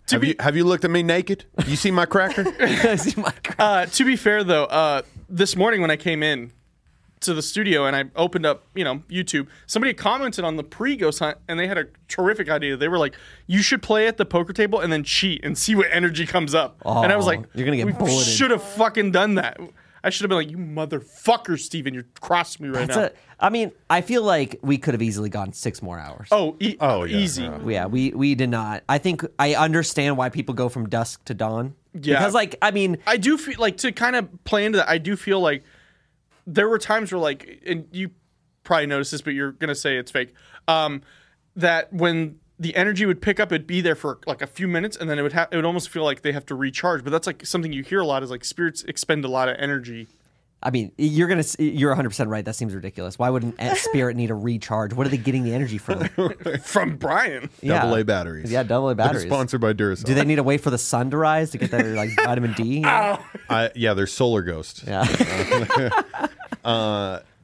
[0.09, 1.45] To have be you, have you looked at me naked?
[1.67, 2.45] You see my cracker?
[2.99, 3.57] See my card.
[3.59, 6.53] Uh, to be fair, though, uh, this morning when I came in
[7.21, 11.21] to the studio and I opened up, you know, YouTube, somebody commented on the pre-ghost
[11.21, 12.77] hunt and they had a terrific idea.
[12.77, 13.15] They were like,
[13.47, 16.55] "You should play at the poker table and then cheat and see what energy comes
[16.55, 19.37] up." and I was Oh, like, you're gonna get we bulleted." Should have fucking done
[19.37, 19.59] that.
[20.05, 23.11] I should have been like, "You motherfucker, Steven, you're crossing me right That's now." a,
[23.47, 26.29] I mean, I feel like we could have easily gone six more hours.
[26.31, 27.43] oh, e- Oh, yeah, easy.
[27.43, 27.59] yeah.
[27.67, 28.85] Yeah, we we did not.
[28.89, 31.75] I think I understand why people go from dusk to dawn.
[31.95, 32.19] Yeah.
[32.19, 34.89] because like I mean, I do feel like to kind of play into that.
[34.89, 35.65] I do feel like
[36.47, 38.11] there were times where like, and you
[38.65, 40.35] probably noticed this, but you're gonna say it's fake.
[40.69, 41.03] Um,
[41.57, 44.97] that when the energy would pick up, it'd be there for like a few minutes,
[44.97, 47.05] and then it would have it would almost feel like they have to recharge.
[47.05, 49.57] But that's like something you hear a lot is like spirits expend a lot of
[49.59, 50.09] energy.
[50.67, 52.43] I mean, you're gonna you're 100 percent right.
[52.43, 53.19] That seems ridiculous.
[53.19, 54.95] Why wouldn't a spirit need a recharge?
[54.95, 56.09] What are they getting the energy from?
[56.63, 57.83] From Brian, Yeah.
[57.83, 58.51] Double A batteries.
[58.51, 59.25] Yeah, double A They're batteries.
[59.27, 60.05] sponsored by Duracell.
[60.05, 62.55] Do they need to wait for the sun to rise to get their like vitamin
[62.55, 62.83] D?
[62.83, 64.83] I, yeah, they're solar ghosts.
[64.87, 65.05] Yeah,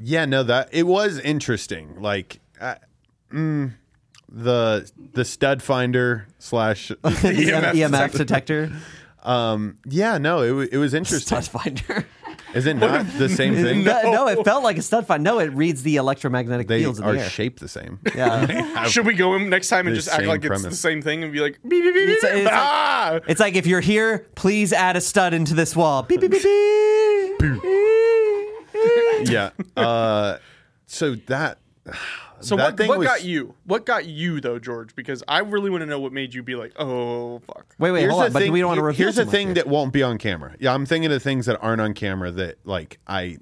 [0.03, 2.01] Yeah, no, that it was interesting.
[2.01, 2.77] Like, uh,
[3.31, 3.73] mm,
[4.31, 6.91] the the stud finder slash.
[7.05, 8.71] EMF EMF detector,
[9.23, 11.41] um, yeah, no, it wa- it was interesting.
[11.43, 12.07] stud finder.
[12.55, 13.85] Is it not the same thing?
[13.85, 14.03] no.
[14.11, 15.23] no, it felt like a stud finder.
[15.23, 17.29] No, it reads the electromagnetic They fields in are the air.
[17.29, 18.01] shaped the same.
[18.15, 20.75] yeah, should we go in next time and The just act same like it's the
[20.75, 23.21] same thing and be like, beep, beep, beep, It's- beep, it's like- ah!
[23.29, 26.03] it's like if you're here, please add a stud into this wall.
[26.03, 26.43] Beep beep beep
[27.39, 27.63] beep.
[29.31, 29.51] yeah.
[29.77, 30.39] Uh,
[30.87, 31.59] so that.
[32.43, 33.55] So that what, thing what was- got you?
[33.65, 34.95] What got you though, George?
[34.95, 37.75] Because I really want to know what made you be like, oh fuck.
[37.79, 38.33] Wait, wait, Here's hold the on.
[38.33, 39.55] But thing- we don't want to reveal Here's the thing here.
[39.55, 40.57] that won't be on camera.
[40.61, 43.39] Yeah, I'm thinking of things that aren't on camera that like I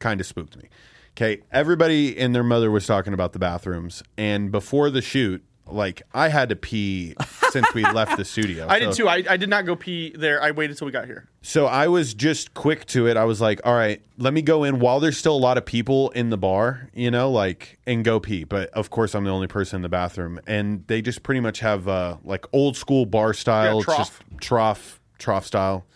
[0.00, 0.68] kind of spooked me.
[1.16, 6.02] Okay, everybody and their mother was talking about the bathrooms, and before the shoot, like
[6.12, 7.14] I had to pee
[7.50, 8.66] since we left the studio.
[8.70, 9.08] I did too.
[9.08, 10.42] I, I did not go pee there.
[10.42, 11.28] I waited till we got here.
[11.40, 13.16] So I was just quick to it.
[13.16, 15.64] I was like, all right, let me go in while there's still a lot of
[15.64, 18.44] people in the bar, you know, like and go pee.
[18.44, 21.60] But of course, I'm the only person in the bathroom, and they just pretty much
[21.60, 23.96] have uh, like old school bar style, Yeah, trough.
[23.98, 25.86] just trough, trough style.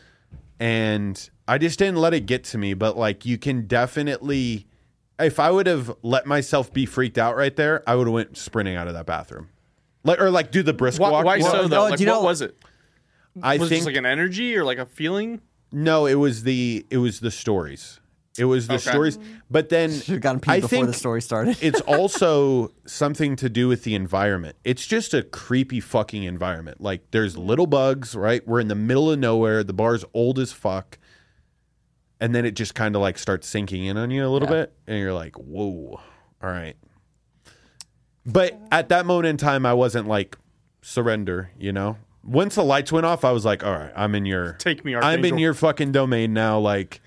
[0.58, 2.74] And I just didn't let it get to me.
[2.74, 4.66] But like, you can definitely,
[5.18, 8.36] if I would have let myself be freaked out right there, I would have went
[8.36, 9.48] sprinting out of that bathroom,
[10.06, 11.24] like or like do the brisk Why, walk.
[11.24, 11.84] why so though?
[11.84, 12.56] like, do you what know- was it?
[13.42, 15.42] I Was it think just like an energy or like a feeling?
[15.70, 18.00] No, it was the it was the stories.
[18.38, 18.90] It was the Okay.
[18.90, 19.18] stories.
[19.50, 21.56] But then Should have gotten pee I before think the story started.
[21.62, 24.56] it's also something to do with the environment.
[24.64, 26.80] It's just a creepy fucking environment.
[26.80, 28.46] Like there's little bugs, right?
[28.46, 29.62] We're in the middle of nowhere.
[29.64, 30.98] The bar's old as fuck.
[32.20, 34.62] And then it just kind of like starts sinking in on you a little Yeah.
[34.64, 36.00] bit and you're like, "Whoa.
[36.42, 36.76] All right."
[38.26, 40.36] But at that moment in time I wasn't like
[40.82, 41.96] surrender, you know?
[42.24, 44.94] Once the lights went off, I was like, "All right, I'm in your Take me,
[44.96, 45.38] I'm in Archangel.
[45.38, 46.58] your fucking domain now.
[46.58, 47.00] Like,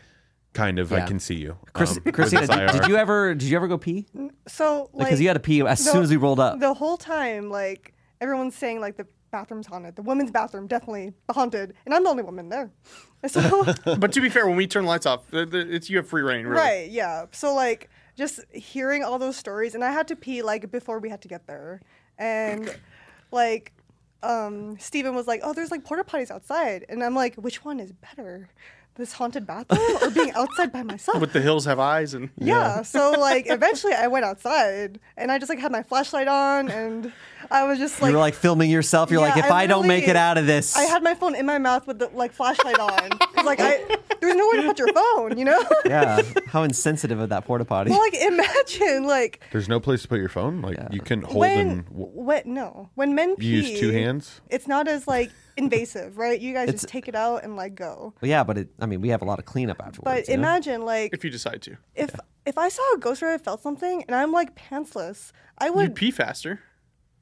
[0.53, 1.05] kind of, I Yeah.
[1.07, 1.57] can see you.
[1.73, 2.67] Chris, um, with Christina, this did, IR.
[2.79, 4.05] did you ever did you ever go pee?
[4.47, 6.59] So like Because you had to pee as the- soon as we rolled up.
[6.59, 9.95] the whole time, like everyone's saying, like the bathroom's haunted.
[9.97, 12.71] The women's bathroom definitely haunted, and I'm the only woman there.
[13.27, 13.65] So
[13.97, 16.07] But to be fair, when we turn the lights off, the- the- it's you have
[16.07, 16.61] free reign, really.
[16.61, 17.25] right, yeah.
[17.33, 21.09] So like just hearing all those stories, and I had to pee like before we
[21.09, 21.81] had to get there,
[22.19, 22.69] and
[23.31, 23.73] like
[24.21, 27.79] um Steven was like, "Oh, there's like porta potties outside," and I'm like, "Which one
[27.79, 28.49] is better?"
[28.95, 31.21] This haunted bathroom or being outside by myself?
[31.21, 32.81] With the hills have eyes and Yeah.
[32.81, 37.13] So like eventually I went outside and I just like had my flashlight on and
[37.49, 39.09] I was just like you were like filming yourself.
[39.09, 41.33] You're Yeah, like, if I, don't make it out of this, I had my phone
[41.33, 43.09] in my mouth with the like flashlight on.
[43.45, 45.61] like I there there's nowhere to put your phone, you know?
[45.85, 46.21] Yeah.
[46.47, 47.89] How insensitive of that porta potty.
[47.91, 50.61] well, like imagine like There's no place to put your phone.
[50.61, 53.91] Like you can hold when and w- what no when men pee, you use two
[53.91, 54.41] hands.
[54.49, 56.39] It's not as like invasive, right?
[56.39, 58.13] You guys It's- just take it out and like go.
[58.21, 60.03] Well, yeah, but it, I mean, we have a lot of cleanup afterwards.
[60.03, 60.43] But you know?
[60.43, 62.13] imagine like If you decide to, if
[62.45, 65.75] if I saw a ghost or I felt something and I'm like pantsless, I you'd
[65.75, 66.59] would, pee faster.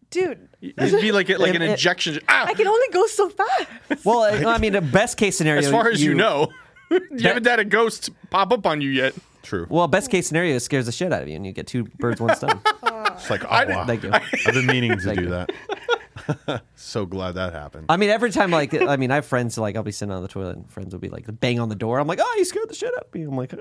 [0.10, 0.50] dude.
[0.62, 2.20] It'd be like a, like an It- it- injection.
[2.30, 2.46] Ah!
[2.48, 4.06] I can only go so fast.
[4.06, 5.60] Well, I I mean, the best case scenario.
[5.62, 6.50] as far as you, know,
[6.92, 9.14] you haven't had a ghost pop up on you yet.
[9.44, 9.66] True.
[9.70, 11.86] Well, best case scenario it scares the shit out of you, and you get two
[11.86, 12.60] birds, one stone.
[12.84, 13.86] it's like oh wow.
[13.86, 14.12] Thank you.
[14.12, 15.30] I've been meaning to Thank do you.
[15.30, 16.62] that.
[16.76, 17.86] so glad that happened.
[17.88, 20.14] I mean, every time, like, I mean, I have friends who, like, I'll be sitting
[20.14, 22.00] on the toilet, and friends will be like, bang on the door.
[22.00, 23.22] I'm like, oh, you scared the shit out of me.
[23.24, 23.54] I'm like.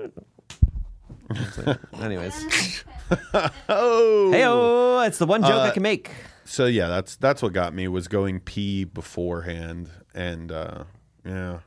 [1.29, 2.83] It's like- anyways,
[3.69, 4.31] oh.
[4.31, 6.11] hey, oh, it's the one joke I Uh, can make.
[6.45, 10.83] So yeah, that's that's what got me was going pee beforehand and uh
[11.25, 11.59] yeah.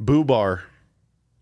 [0.00, 0.62] Boo Bar.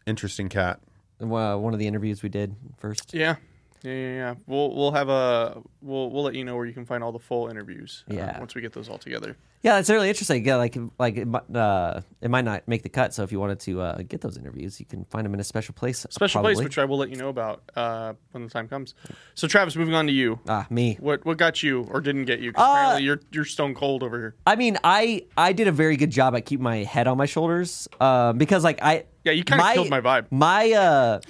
[0.06, 0.80] Interesting cat.
[1.20, 3.14] Well, one of the interviews we did first.
[3.14, 3.36] Yeah.
[3.82, 4.34] Yeah, yeah, yeah.
[4.46, 7.18] We'll we'll have a we'll we'll let you know where you can find all the
[7.18, 8.02] full interviews.
[8.10, 8.38] uh, Yeah.
[8.38, 9.36] once we get those all together.
[9.62, 10.42] Yeah, it's really interesting.
[10.44, 13.12] Yeah, like like it, might- uh, it might not make the cut.
[13.12, 15.44] So if you wanted to uh, get those interviews, you can find them in a
[15.44, 16.06] special place.
[16.08, 16.54] Special probably.
[16.54, 18.94] place, which I will let you know about uh, when the time comes.
[19.34, 20.38] So, Travis, moving on to you.
[20.48, 20.96] ah me.
[20.98, 22.52] What what got you or didn't get you?
[22.54, 24.34] 'Cause Uh, apparently, you're you're stone cold over here.
[24.46, 27.26] I mean, I I did a very good job at keeping my head on my
[27.26, 30.26] shoulders um, because like I Yeah, you kinda my- killed my vibe.
[30.30, 31.20] My uh,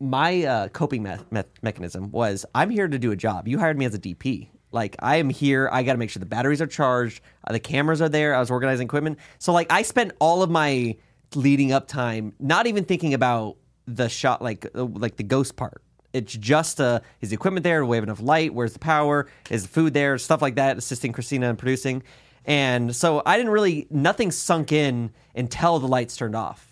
[0.00, 3.46] my uh, coping me- me- mechanism was I'm here to do a job.
[3.46, 4.48] You hired me as a DP.
[4.72, 5.68] Like I am here.
[5.72, 8.34] I got to make sure the batteries are charged, uh, the cameras are there.
[8.34, 10.96] I was organizing equipment, so like I spent all of my
[11.34, 15.82] leading up time not even thinking about the shot, like uh, like the ghost part.
[16.12, 17.80] It's just uh, is the equipment there?
[17.80, 18.54] Do we have enough light?
[18.54, 19.26] Where's the power?
[19.50, 20.16] Is the food there?
[20.18, 20.78] Stuff like that.
[20.78, 22.04] Assisting Christina in producing,
[22.44, 26.69] and so I didn't really nothing sunk in until the lights turned off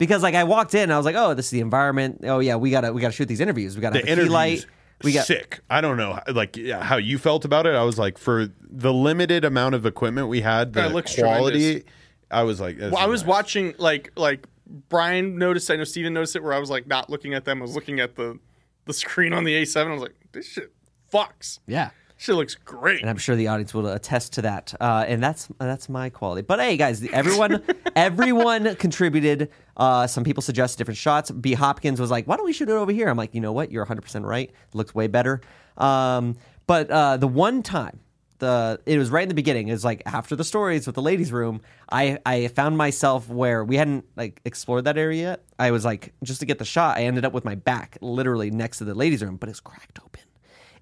[0.00, 2.22] because like I walked in, I was like, oh, this is the environment.
[2.24, 3.76] Oh yeah, we gotta we gotta shoot these interviews.
[3.76, 4.66] We gotta The have a key light.
[5.04, 5.60] We got sick.
[5.70, 7.74] I don't know like yeah, how you felt about it.
[7.76, 11.60] I was like for the limited amount of equipment we had, the That looks quality
[11.60, 11.92] tremendous.
[12.30, 13.28] I was like Well, I was nice.
[13.28, 14.46] watching like like
[14.88, 15.70] Brian noticed.
[15.70, 16.42] I know Steven noticed it.
[16.42, 17.58] Where I was like not looking at them.
[17.60, 18.38] I was looking at the
[18.86, 19.86] the screen on the A7.
[19.86, 20.72] I was like, this shit
[21.12, 21.60] fucks.
[21.66, 21.90] yeah.
[22.20, 23.00] Shit looks great.
[23.00, 24.74] And I'm sure the audience will attest to that.
[24.78, 26.42] Uh, and that's that's my quality.
[26.42, 27.62] But hey, guys, everyone
[27.96, 29.50] everyone contributed.
[29.74, 31.30] Uh, some people suggested different shots.
[31.30, 31.54] B.
[31.54, 33.72] Hopkins was like, "Why don't we shoot it over here?" I'm like, "You know what?
[33.72, 34.50] You're 100 percent right.
[34.50, 35.40] It looks way better."
[35.78, 38.00] Um, but uh, the one time,
[38.38, 39.68] the it was right in the beginning.
[39.68, 41.62] It was like after the stories with the ladies' room.
[41.90, 45.44] I I found myself where we hadn't like explored that area yet.
[45.58, 48.50] I was like, just to get the shot, I ended up with my back literally
[48.50, 50.20] next to the ladies' room, but it's cracked open.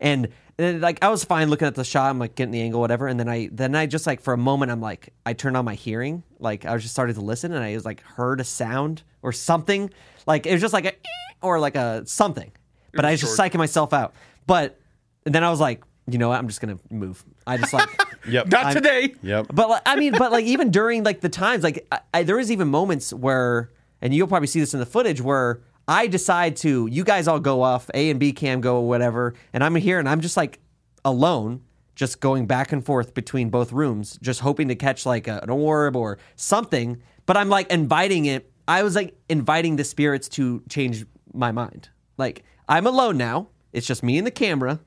[0.00, 2.80] And, and like I was fine looking at the shot, I'm like getting the angle,
[2.80, 3.06] whatever.
[3.06, 5.64] And then I then I just like for a moment I'm like I turned on
[5.64, 8.44] my hearing, like I was just started to listen, and I was like heard a
[8.44, 9.90] sound or something,
[10.26, 10.92] like it was just like a
[11.42, 12.50] or like a something.
[12.92, 14.14] But I was just psyching myself out.
[14.46, 14.80] But
[15.24, 16.38] and then I was like, you know what?
[16.38, 17.24] I'm just gonna move.
[17.46, 17.88] I just like.
[18.28, 18.48] Yep.
[18.48, 19.14] not today.
[19.22, 19.46] Yep.
[19.54, 22.36] But like, I mean, but like even during like the times, like I, I, there
[22.36, 23.70] was even moments where,
[24.02, 27.40] and you'll probably see this in the footage where I decide to, you guys all
[27.40, 30.60] go off, A and B cam go whatever, and I'm here and I'm just like
[31.04, 31.62] alone,
[31.94, 35.48] just going back and forth between both rooms, just hoping to catch like a, an
[35.50, 37.02] orb or something.
[37.24, 38.52] But I'm like inviting it.
[38.68, 41.88] I was like inviting the spirits to change my mind.
[42.18, 43.48] Like I'm alone now.
[43.72, 44.80] It's just me and the camera.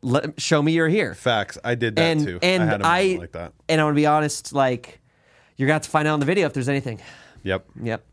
[0.00, 1.58] Let, show me you're here Facts.
[1.64, 2.38] I did that and too.
[2.40, 3.52] and I had a I, like that.
[3.68, 5.00] and I want to be honest, like
[5.56, 7.00] you're gonna have to find out in the video if there's anything.
[7.42, 7.66] Yep.
[7.82, 8.04] Yep.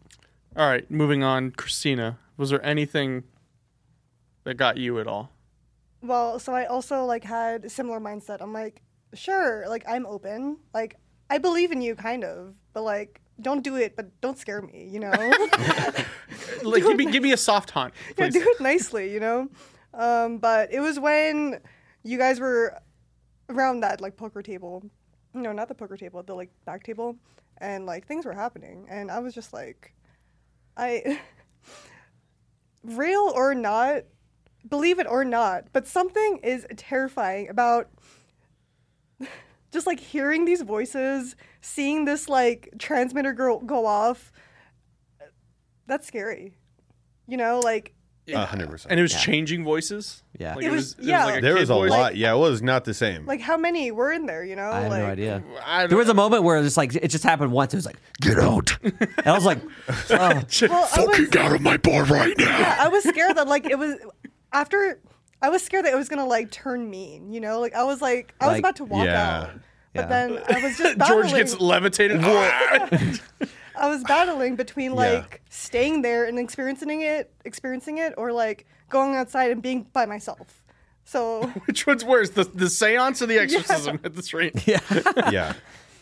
[0.58, 1.52] All right, moving on.
[1.52, 3.24] Christina, was there anything
[4.44, 5.32] that got you at all?
[6.02, 8.42] Well, so I also like had a similar mindset.
[8.42, 8.82] I'm like,
[9.14, 10.58] sure, like I'm open.
[10.74, 10.98] Like
[11.30, 14.88] I believe in you kind of, but like don't do it, but don't scare me,
[14.92, 15.12] you know?
[16.64, 19.50] Like, give me give me a soft haunt, yeah, do it nicely, you know?
[19.94, 21.60] Um, but it was when
[22.04, 22.80] you guys were
[23.50, 24.84] around that like poker table.
[25.34, 27.18] No, not the poker table, the like back table.
[27.60, 28.88] And like things were happening.
[28.90, 29.94] And I was just like
[30.78, 31.20] I
[32.86, 34.04] real or not,
[34.68, 37.90] believe it or not, but something is terrifying about
[39.72, 44.32] just like hearing these voices, seeing this like transmitter go, go off.
[45.88, 46.54] That's scary.
[47.28, 47.95] You know, like
[48.34, 48.92] hundred percent.
[48.92, 49.20] And it was Yeah.
[49.20, 50.24] changing voices.
[50.38, 50.56] Yeah.
[50.56, 51.26] like It was- yeah.
[51.26, 51.92] like a There kid was a voice.
[51.92, 52.16] lot.
[52.16, 53.26] Yeah, it was not the same.
[53.26, 54.70] like how many were in there, you know?
[54.72, 55.44] I have like, no idea.
[55.66, 57.74] I There was a moment where it's like it just happened once.
[57.74, 59.60] It was like get out, and I was like,
[59.90, 62.46] oh, Well, I was, out of my bar right now.
[62.60, 63.96] yeah, I was scared that like it was
[64.52, 65.00] after
[65.42, 67.60] I was scared that it was gonna like turn mean, you know?
[67.60, 69.38] Like I was like I was Like- about to walk Yeah.
[69.42, 69.50] out.
[69.94, 70.08] But Yeah.
[70.08, 71.36] then I was just George battling.
[71.36, 72.20] gets levitated.
[72.22, 72.90] Ah!
[73.78, 74.98] I I was battling between Yeah.
[74.98, 80.06] like staying there and experiencing it, experiencing it, or like going outside and being by
[80.06, 80.62] myself.
[81.04, 84.68] So Which one's worse, the the seance or the exorcism at this rate?
[84.68, 84.80] Yeah.
[85.32, 85.54] yeah.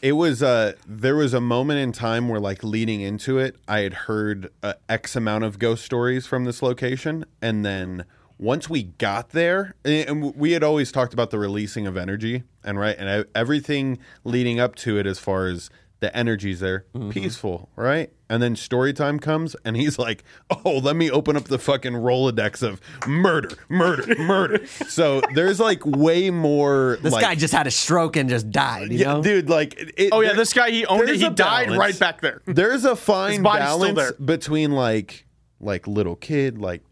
[0.02, 3.80] It was uh there was a moment in time where like leading into it, I
[3.80, 8.06] had heard uh, X amount of ghost stories from this location and then
[8.40, 12.78] once we got there and we had always talked about the releasing of energy and
[12.80, 15.70] right and everything leading up to it as far as
[16.04, 17.10] the energy's there mm-hmm.
[17.10, 20.24] peaceful right and then story time comes and he's like
[20.66, 25.84] oh let me open up the fucking rolodex of murder murder murder so there's like
[25.86, 28.92] way more This like, guy just had a stroke and just died.
[28.92, 29.24] You yeah, know?
[29.24, 29.50] dude.
[29.50, 31.16] Like, it, Oh yeah, there- this guy he owned it.
[31.16, 31.78] He died balance.
[31.78, 32.42] right back there.
[32.46, 35.26] There's a fine balance between like,
[35.60, 36.84] like little kid, like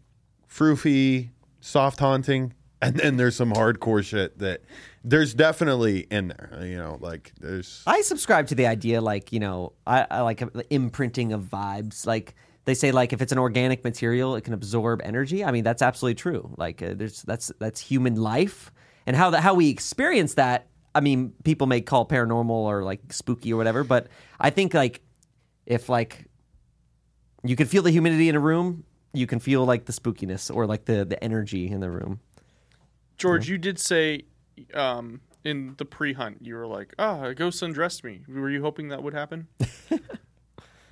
[0.50, 4.62] froofy, soft haunting, and then there's some hardcore shit that
[5.04, 6.60] there's definitely in there.
[6.64, 7.82] You know, like there's.
[7.86, 12.06] I subscribe to the idea, like you know, I, I like the imprinting of vibes.
[12.06, 12.34] Like
[12.64, 15.44] they say, like if it's an organic material, it can absorb energy.
[15.44, 16.54] I mean, that's absolutely true.
[16.56, 18.70] Like uh, there's that's that's human life,
[19.06, 20.68] and how that how we experience that.
[20.94, 25.00] I mean, people may call paranormal or like spooky or whatever, but I think like
[25.66, 26.26] if like
[27.42, 28.84] you can feel the humidity in a room,
[29.14, 32.20] you can feel like the spookiness or like the the energy in the room.
[33.16, 34.24] George, you did say
[34.74, 38.88] um, in the pre-hunt, you were like, "Ah, a ghost undressed me." Were you hoping
[38.88, 39.48] that would happen?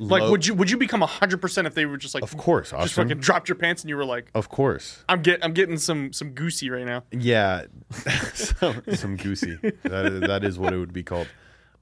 [0.03, 2.35] Like, low- would you would you become hundred percent if they were just like, Of
[2.39, 5.05] course, just fucking dropped your pants and you were like, Of course.
[5.11, 7.67] "I'm get I'm getting some some goosey right now." Yeah,
[8.33, 9.59] some, some goosey.
[9.83, 11.29] That is, that is what it would be called.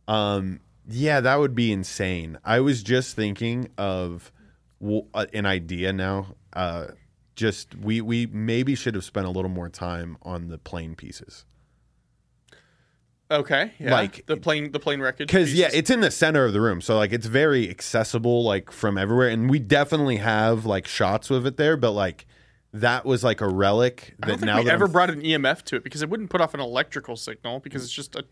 [0.09, 2.39] Um, yeah, that would be insane.
[2.45, 4.33] I was just thinking of
[4.81, 6.35] w- uh, an idea now.
[6.53, 6.89] Uh,
[7.37, 11.45] just we we maybe should have spent a little more time on the plane pieces
[13.31, 13.93] Okay, yeah.
[13.93, 15.27] Like- the plane the plane wreckage.
[15.29, 18.71] because yeah, it's in the center of the room, so like it's very accessible like
[18.73, 21.77] from everywhere, and we definitely have like shots of it there.
[21.77, 22.27] But like
[22.73, 25.11] that was like a relic I that don't think now we that ever I'm- brought
[25.11, 28.15] an EMF to it because it wouldn't put off an electrical signal because it's just
[28.17, 28.25] a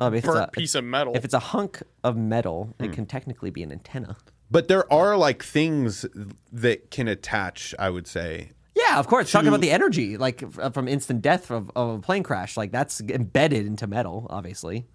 [0.00, 1.14] Um, if, it's burnt a, piece of metal.
[1.16, 2.84] if it's a hunk of metal, Hmm.
[2.84, 4.16] it can technically be an antenna.
[4.50, 6.06] but there are like things
[6.52, 7.74] that can attach.
[7.78, 8.50] I would say
[8.94, 9.30] Yeah, of course.
[9.32, 12.70] Talking about the energy, like uh, from instant death of, of a plane crash, like
[12.72, 14.86] that's embedded into metal, obviously,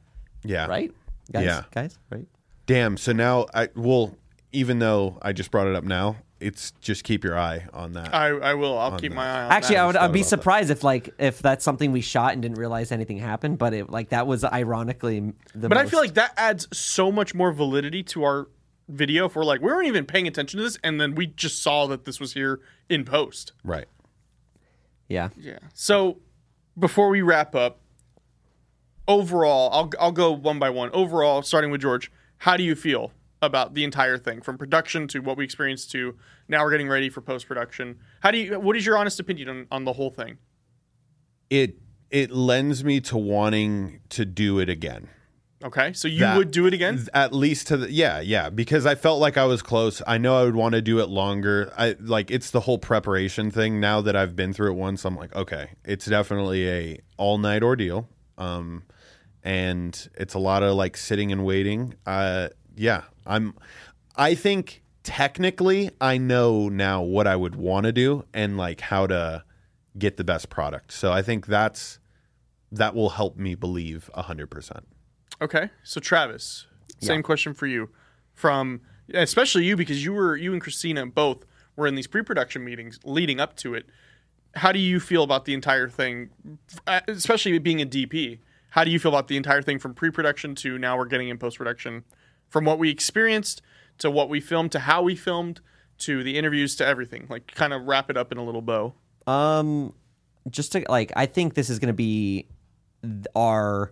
[0.44, 0.68] Yeah.
[0.68, 0.92] right?
[1.32, 1.64] Guys, Yeah.
[1.72, 2.26] guys, right?
[2.66, 2.98] Damn.
[2.98, 4.16] So now I well,
[4.52, 8.16] even though I just brought it up now, it's just keep your eye on that.
[8.16, 8.78] I, I will.
[8.78, 9.16] I'll keep that.
[9.16, 9.82] my eye on Actually, that.
[9.84, 10.30] I would I'd be about that.
[10.30, 13.90] surprised if like if that's something we shot and didn't realize anything happened, but it
[13.90, 15.68] like that was ironically the.
[15.68, 18.48] But I feel like that adds so much more validity to our
[18.90, 19.26] video.
[19.26, 21.88] If we're like, we weren't even paying attention to this, and then we just saw
[21.88, 23.54] that this was here in post.
[23.64, 23.88] right.
[25.08, 25.60] yeah, Yeah.
[25.74, 26.18] So
[26.78, 27.80] before we wrap up,
[29.08, 30.90] overall, I'll I'll go one by one.
[30.92, 35.20] Overall, starting with George, how do you feel about the entire thing, from production to
[35.20, 38.00] what we experienced to now we're getting ready for post production?
[38.22, 38.60] How do you?
[38.60, 40.38] What is your honest opinion on, on the whole thing?
[41.50, 41.78] It
[42.10, 45.10] it lends me to wanting to do it again.
[45.62, 47.06] Okay, so you That- would do it again?
[47.14, 50.02] At least to the yeah, yeah, because I felt like I was close.
[50.08, 51.74] I know I would want to do it longer.
[51.78, 53.80] I like it's the whole preparation thing.
[53.80, 57.62] Now that I've been through it once, I'm like, okay, it's definitely a all night
[57.62, 58.08] ordeal.
[58.38, 58.84] Um
[59.44, 61.94] and it's a lot of like sitting and waiting.
[62.06, 63.54] Uh yeah, I'm
[64.16, 69.08] I think technically I know now what I would want to do and like how
[69.08, 69.44] to
[69.98, 70.94] get the best product.
[70.94, 72.00] So I think that's
[72.72, 74.84] that will help me believe 100%.
[75.42, 76.68] Okay, so Travis,
[77.00, 77.90] same question for you.
[78.34, 78.82] From
[79.14, 83.40] especially you because you were you and Christina both were in these pre-production meetings leading
[83.40, 83.86] up to it.
[84.56, 86.30] How do you feel about the entire thing,
[86.88, 88.40] Uh, especially being a DP?
[88.72, 91.38] How do you feel about the entire thing from pre-production to now we're getting in
[91.38, 92.04] post-production?
[92.50, 93.62] From what we experienced
[94.00, 95.62] to what we filmed to how we filmed
[96.00, 97.28] to the interviews to everything.
[97.30, 98.94] Like kind of wrap it up in a little bow.
[99.28, 99.94] Um,
[100.50, 102.48] just to like, I think this is going to be
[103.04, 103.92] th- our,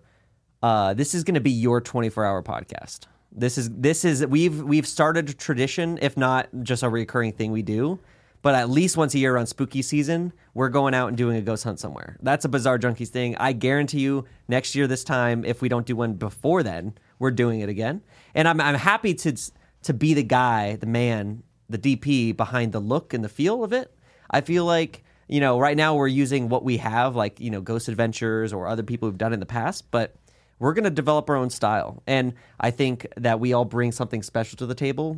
[0.62, 3.02] uh, this is going to be your 24 hour podcast.
[3.32, 7.52] This is this is we've we've started a tradition, if not just a recurring thing
[7.52, 8.00] we do.
[8.42, 11.42] But at least once a year around spooky season, we're going out and doing a
[11.42, 12.18] ghost hunt somewhere.
[12.22, 13.36] That's a Bizarre Junkeez thing.
[13.36, 17.32] I guarantee you, next year this time, if we don't do one before then, we're
[17.32, 18.02] doing it again.
[18.34, 19.36] And I'm I'm happy to
[19.84, 23.74] to be the guy, the man, the DP behind the look and the feel of
[23.74, 23.94] it.
[24.32, 27.62] I feel like you know right now we're using what we have, like you know
[27.62, 30.16] Ghost Adventures or other people who've done in the past, but
[30.60, 32.02] we're going to develop our own style.
[32.08, 35.18] And I think that we all bring something special to the table.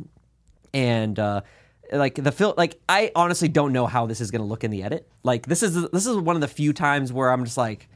[0.74, 1.42] And uh,
[1.92, 4.70] like the film, like I honestly don't know how this is going to look in
[4.70, 5.08] the edit.
[5.22, 7.88] Like this is this is one of the few times where I'm just like,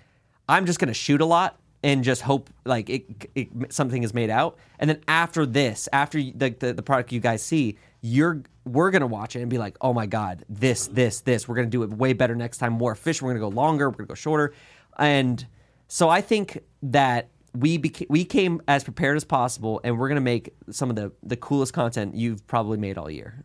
[0.49, 4.15] I'm just going to shoot a lot and just hope like it, it something is
[4.15, 4.57] made out.
[4.79, 9.07] And then after this, after the, the the product you guys see, you're we're gonna
[9.07, 11.47] watch it and be like, oh my god, this this this.
[11.47, 12.73] We're gonna do it way better next time.
[12.73, 13.27] More efficient.
[13.27, 13.91] We're gonna go longer.
[13.91, 14.55] We're gonna go shorter.
[14.99, 15.47] And
[15.89, 20.21] so I think that we beca- we came as prepared as possible, and we're gonna
[20.21, 23.45] make some of the the coolest content you've probably made all year.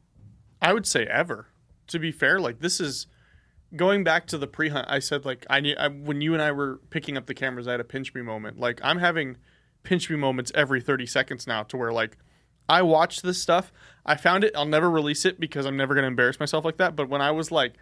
[0.61, 1.47] I would say ever.
[1.87, 3.07] To be fair, like this is
[3.75, 4.87] going back to the pre-hunt.
[4.89, 7.67] I said like I need I, when you and I were picking up the cameras,
[7.67, 8.59] I had a pinch me moment.
[8.59, 9.37] Like I'm having
[9.83, 12.17] pinch me moments every 30 seconds now, to where like
[12.67, 13.71] I watch this stuff.
[14.05, 14.55] I found it.
[14.55, 16.95] I'll never release it because I'm never gonna embarrass myself like that.
[16.95, 17.73] But when I was like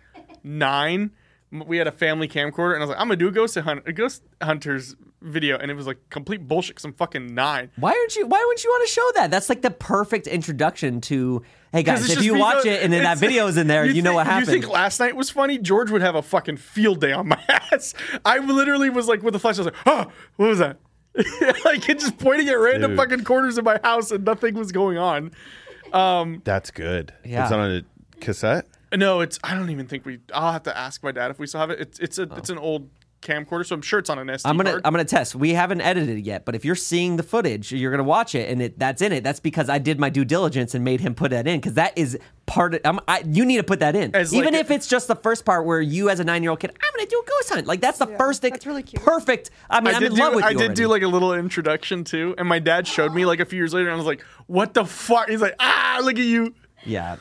[0.44, 1.12] nine,
[1.52, 3.84] we had a family camcorder, and I was like, I'm gonna do a ghost hunt,
[3.86, 6.76] a ghost hunters video, and it was like complete bullshit.
[6.76, 7.72] Cause I'm fucking nine.
[7.78, 8.28] Why aren't you?
[8.28, 9.32] Why wouldn't you want to show that?
[9.32, 11.44] That's like the perfect introduction to.
[11.72, 13.86] Hey guys, if you watch go- it and then that it's- video is in there,
[13.86, 14.48] you, know think- what happened.
[14.48, 15.58] You think last night was funny?
[15.58, 17.40] George would have a fucking field day on my
[17.72, 17.94] ass.
[18.26, 19.58] I literally was like with the flash.
[19.58, 20.06] I was like, oh,
[20.38, 20.78] what was that?
[21.66, 22.98] like it just pointing at random Dude.
[23.00, 25.32] fucking corners of my house and nothing was going on.
[25.94, 27.14] Um, That's good.
[27.26, 27.44] Yeah.
[27.44, 27.82] It's on a
[28.22, 28.68] cassette.
[28.96, 29.40] No, it's.
[29.44, 30.20] I don't even think we.
[30.34, 31.80] I'll have to ask my dad if we still have it.
[31.80, 32.90] It's it's a it's an old
[33.22, 34.82] camcorder, so I'm sure it's on an SD I'm gonna card.
[34.86, 35.36] I'm gonna test.
[35.36, 38.50] We haven't edited it yet, but if you're seeing the footage, you're gonna watch it,
[38.50, 39.24] and it, that's in it.
[39.24, 41.98] That's because I did my due diligence and made him put that in because that
[41.98, 42.82] is part of.
[42.86, 45.08] I'm, I, you need to put that in, As even like if a- it's just
[45.08, 47.30] the first part where you, as a nine year old kid, I'm gonna do a
[47.30, 47.68] ghost hunt.
[47.68, 48.52] Like that's the Yeah, first thing.
[48.52, 49.02] that's really cute.
[49.04, 49.50] Perfect.
[49.70, 50.36] I mean, I I'm did in love do.
[50.38, 53.26] with I you did do like a little introduction too, and my dad showed me
[53.26, 56.00] like a few years later, and I was like, "What the fuck?" He's like, "Ah,
[56.04, 56.54] look at you."
[56.88, 57.18] Yeah,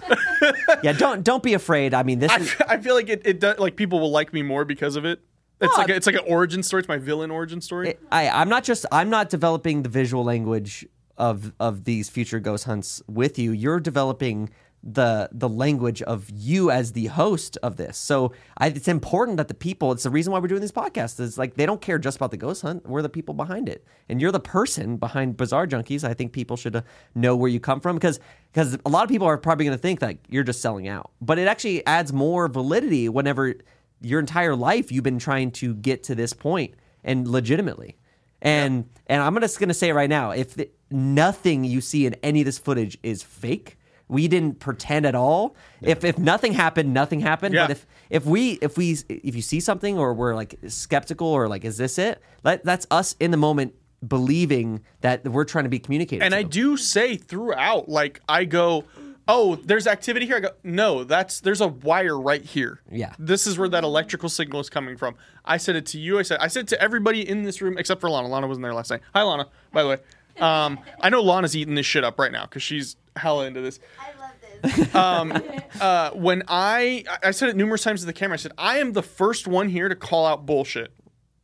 [0.83, 0.93] yeah.
[0.93, 1.93] Don't don't be afraid.
[1.95, 2.55] I mean, this I, is.
[2.69, 5.21] I feel like it, it does, like people will like me more because of it.
[5.61, 6.81] It's No, like a, it's like an origin story.
[6.81, 7.95] It's my villain origin story.
[8.13, 10.87] I, I'm not just I'm not developing the visual language
[11.19, 13.53] of of these future ghost hunts with you.
[13.53, 14.51] You're developing
[14.87, 17.99] the the language of you as the host of this.
[17.99, 19.91] So I, it's important that the people.
[19.93, 21.19] It's the reason why we're doing this podcast.
[21.19, 22.87] Is like they don't care just about the ghost hunt.
[22.89, 26.05] We're the people behind it, and you're the person behind Bizarre Junkeez.
[26.05, 26.83] I think people should uh,
[27.15, 28.21] know where you come from because
[28.53, 31.11] because a lot of people are probably going to think that you're just selling out,
[31.21, 33.55] but it actually adds more validity whenever
[34.01, 37.97] your entire life you've been trying to get to this point and legitimately.
[38.41, 42.15] And and I'm just gonna say it right now, if the, nothing you see in
[42.23, 43.76] any of this footage is fake,
[44.09, 45.57] we didn't pretend at all.
[45.81, 47.55] If if nothing happened, nothing happened.
[47.55, 47.65] Yeah.
[47.65, 51.49] But if if we if we if you see something or we're like skeptical or
[51.49, 52.23] like is this it?
[52.45, 53.75] Let, that's us in the moment
[54.07, 56.25] believing that we're trying to be communicated.
[56.25, 56.35] and.
[56.35, 58.85] I do say throughout, like I go,
[59.27, 63.15] "Oh, there's activity here." I go, "No, that's there's a wire right here." Yeah.
[63.19, 65.17] this is where that electrical signal is coming from.
[65.45, 66.19] I said it to you.
[66.19, 68.29] I said I said it to everybody in this room except for Lana.
[68.29, 69.01] Lana wasn't there last night.
[69.15, 69.49] Hi, Lana.
[69.73, 69.99] By the way,
[70.39, 73.81] um, I know Lana's eating this shit up right now because she's hella into this.
[73.99, 74.95] I love this.
[75.81, 78.93] uh, when I I said it numerous times to the camera, I said I am
[78.93, 80.93] the first one here to call out bullshit,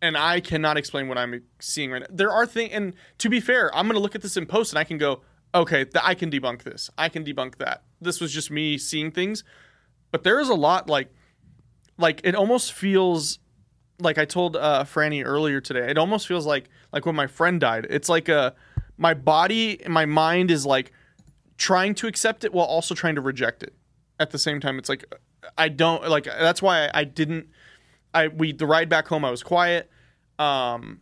[0.00, 2.08] and I cannot explain what I'm seeing right now.
[2.10, 4.78] There are things, and to be fair, I'm gonna look at this in post and
[4.78, 5.22] I can go,
[5.54, 7.82] okay, th- I can debunk this, I can debunk that.
[8.00, 9.44] This was just me seeing things,
[10.10, 11.12] but there is a lot like,
[11.98, 13.38] like it almost feels
[14.00, 15.88] like I told uh, Franny earlier today.
[15.90, 17.86] It almost feels like like when my friend died.
[17.88, 18.54] It's like a
[18.96, 20.92] my body and my mind is like
[21.58, 23.74] trying to accept it while also trying to reject it
[24.18, 24.78] at the same time.
[24.78, 25.04] It's like
[25.56, 27.48] I don't like that's why I, I didn't.
[28.14, 29.90] I we the ride back home I was quiet.
[30.38, 31.00] Um,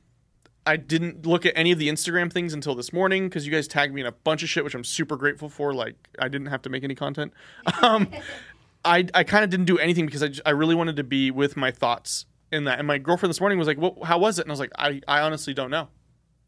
[0.67, 3.67] I didn't look at any of the Instagram things until this morning because you guys
[3.67, 5.73] tagged me in a bunch of shit, which I'm super grateful for.
[5.73, 7.33] Like I didn't have to make any content.
[7.83, 8.09] Um,
[8.85, 11.57] I I kind of didn't do anything because I, I really wanted to be with
[11.57, 12.79] my thoughts in that.
[12.79, 14.03] And my girlfriend this morning was like, "What?
[14.05, 15.89] How was it?" And I was like, "I I honestly don't know."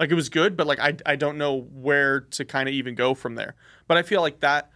[0.03, 2.97] Like it was good, but like I I don't know where to kind of even
[2.97, 3.55] go from there.
[3.87, 4.69] But I feel like that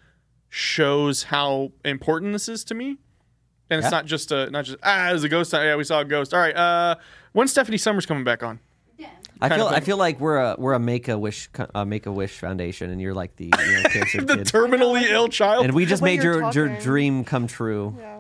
[0.51, 2.99] shows how important this is to me.
[3.69, 3.91] And it's Yeah.
[3.91, 5.53] not just a not just ah, it was a ghost.
[5.53, 6.33] Yeah, we saw a ghost.
[6.33, 6.95] All right, uh,
[7.33, 8.61] when's Stephanie Summers coming back on?
[8.97, 9.09] Yeah.
[9.41, 12.07] I feel I feel like we're a we're a make a wish co- uh, make
[12.07, 14.47] a wish foundation, and you're like the you know, cancer the kid.
[14.47, 15.65] terminally ill child.
[15.65, 17.97] and we just When made you're your your dream come true.
[17.99, 18.17] Yeah.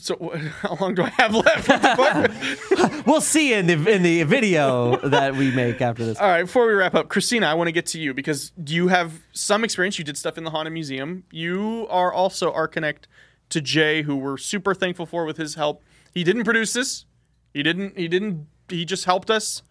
[0.00, 1.68] So how long do I have left?
[1.68, 3.06] What the fuck?
[3.06, 6.18] We'll see in the in the video that we make after this.
[6.18, 8.88] All right, before we wrap up, Christina, I want to get to you because you
[8.88, 9.98] have some experience.
[9.98, 11.24] You did stuff in the Haunted Museum.
[11.30, 13.06] You are also our connect
[13.50, 15.82] to Jay, who we're super thankful for with his help.
[16.12, 17.06] He didn't produce this.
[17.54, 17.96] He didn't.
[17.96, 18.48] He didn't.
[18.68, 19.62] He just helped us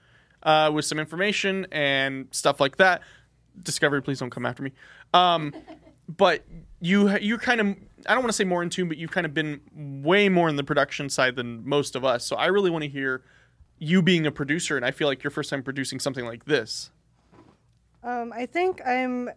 [0.44, 3.02] uh, with some information and stuff like that.
[3.62, 4.72] Discovery, please don't come after me.
[5.14, 5.54] Um,
[6.08, 6.44] but
[6.80, 7.76] you you kind of
[8.08, 9.62] I don't want to say more in tune, but you've kind of been
[10.04, 12.26] way more in the production side than most of us.
[12.26, 13.24] So I really want to hear
[13.80, 16.92] you being a producer, and I feel like your first time producing something like this.
[18.04, 19.30] Um, I think I'm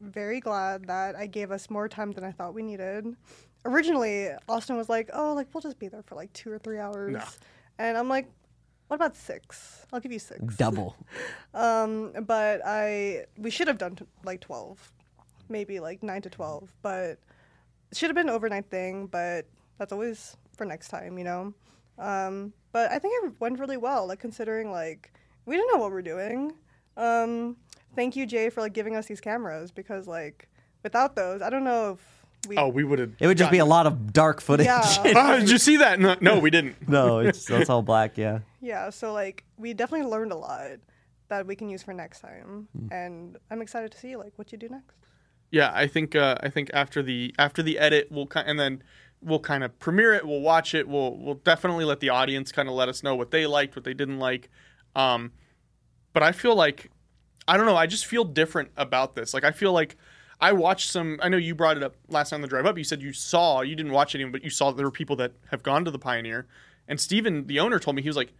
[0.00, 3.06] very glad that I gave us more time than I thought we needed.
[3.66, 6.78] Originally, Austin was like, "Oh, like we'll just be there for like two or three
[6.78, 7.22] hours," No.
[7.78, 8.30] and I'm like,
[8.88, 9.84] What about six?
[9.92, 10.56] I'll give you six.
[10.56, 10.96] Double.
[11.52, 14.90] Um, but I we should have done t- like twelve,
[15.50, 16.72] maybe like nine to twelve.
[16.80, 17.18] But it
[17.92, 19.06] should have been an overnight thing.
[19.06, 19.46] But
[19.78, 21.54] that's always for next time, you know.
[21.98, 25.12] Um, but I think it went really well, like considering like
[25.46, 26.52] we didn't know what we're doing.
[26.96, 27.56] Um,
[27.96, 30.48] thank you, Jay, for like giving us these cameras because like
[30.82, 32.56] without those, I don't know if we.
[32.56, 33.12] Oh, we would have.
[33.18, 34.66] It would just be a lot of dark footage.
[34.66, 34.80] Yeah.
[35.16, 36.00] Ah, did you see that?
[36.00, 36.76] No, no we didn't.
[36.88, 38.16] no, it's that's all black.
[38.16, 38.40] Yeah.
[38.60, 40.72] Yeah, so like we definitely learned a lot
[41.28, 42.92] that we can use for next time, Hmm.
[42.92, 44.96] and I'm excited to see like what you do next.
[45.50, 48.82] Yeah, I think uh, I think after the after the edit, we'll kind and then
[49.20, 50.26] we'll kind of premiere it.
[50.26, 50.88] We'll watch it.
[50.88, 53.84] We'll we'll definitely let the audience kind of let us know what they liked, what
[53.84, 54.48] they didn't like.
[54.94, 55.32] Um,
[56.12, 56.90] but I feel like
[57.48, 57.76] I don't know.
[57.76, 59.34] I just feel different about this.
[59.34, 59.96] Like I feel like
[60.40, 61.18] I watched some.
[61.22, 62.78] I know you brought it up last night on the drive up.
[62.78, 63.60] You said you saw.
[63.62, 65.98] You didn't watch any, but you saw there were people that have gone to the
[65.98, 66.46] Pioneer.
[66.88, 68.32] And Steven, the owner, told me he was like,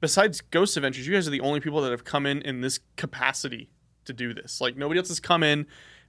[0.00, 2.80] besides Ghost Adventures, you guys are the only people that have come in in this
[2.96, 3.70] capacity
[4.04, 4.60] to do this.
[4.60, 5.66] Like nobody else has come in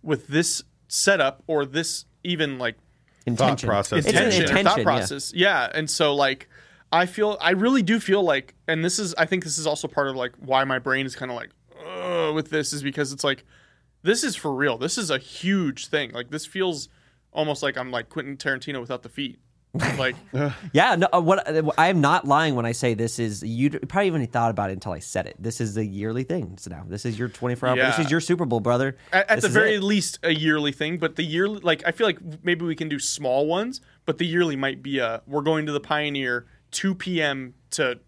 [0.07, 2.77] with this setup or this even like
[3.25, 3.67] Intention.
[3.67, 4.05] process.
[4.05, 4.65] It's an intention, or intention.
[4.65, 5.33] thought process.
[5.35, 5.69] Yeah.
[5.73, 6.47] And so like
[6.93, 9.89] I feel I really do feel like and this is I think this is also
[9.89, 11.49] part of like why my brain is kind of like
[11.85, 13.43] Ugh, with this is because it's like
[14.01, 14.77] this is for real.
[14.77, 16.11] This is a huge thing.
[16.11, 16.87] Like this feels
[17.33, 19.39] almost like I'm like Quentin Tarantino without the feet.
[19.97, 20.15] Like
[20.73, 21.07] Yeah, no.
[21.13, 21.47] uh, What
[21.79, 24.73] I am not lying when I say this is you probably even thought about it
[24.73, 25.35] until I said it.
[25.39, 26.57] This is a yearly thing.
[26.57, 27.75] So now this is your 24 hour.
[27.75, 28.97] This is your Super Bowl, brother.
[29.11, 29.83] at, at the very it.
[29.83, 32.99] least a yearly thing, but the yearly like I feel like maybe we can do
[32.99, 37.53] small ones, but the yearly might be a we're going to the Pioneer 2 p.m.
[37.71, 37.99] to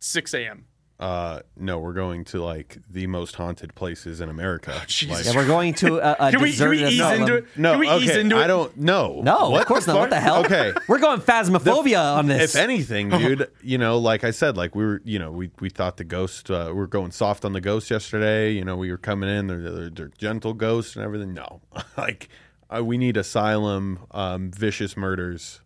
[0.00, 0.66] 6 a.m.
[1.00, 4.80] Uh, no, we're going to like the most haunted places in America.
[4.86, 5.26] Jesus.
[5.26, 7.20] Like- Yeah, we're going to a, a Can we, can we ease asylum.
[7.22, 7.46] into it?
[7.56, 8.42] no, can we okay, ease into it?
[8.44, 9.20] I don't know.
[9.22, 9.96] No, What of course not.
[9.96, 10.44] What the hell?
[10.44, 10.72] Okay.
[10.88, 12.54] we're going phasmophobia on this.
[12.54, 15.68] If anything, dude, you know, like I said, like we were, you know, we, we
[15.68, 18.52] thought the ghost, uh, we are going soft on the ghost yesterday.
[18.52, 21.34] You know, we were coming in, they're, they're, they're gentle ghosts and everything.
[21.34, 21.60] No,
[21.98, 22.28] like
[22.74, 25.60] uh, we need asylum, um, vicious murders,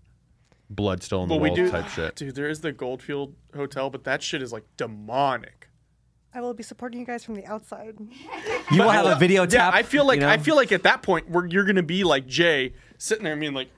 [0.71, 2.15] blood still in the But we do, type shit.
[2.17, 2.35] dude.
[2.35, 5.69] There is the Goldfield Hotel, but that shit is like demonic.
[6.35, 7.97] I will be supporting you guys from the outside.
[8.71, 9.73] you will have a video tap.
[9.73, 9.79] Yeah.
[9.79, 10.29] I feel like you know?
[10.29, 13.37] I feel like at that point where you're gonna be like Jay sitting there, I
[13.37, 13.69] mean like,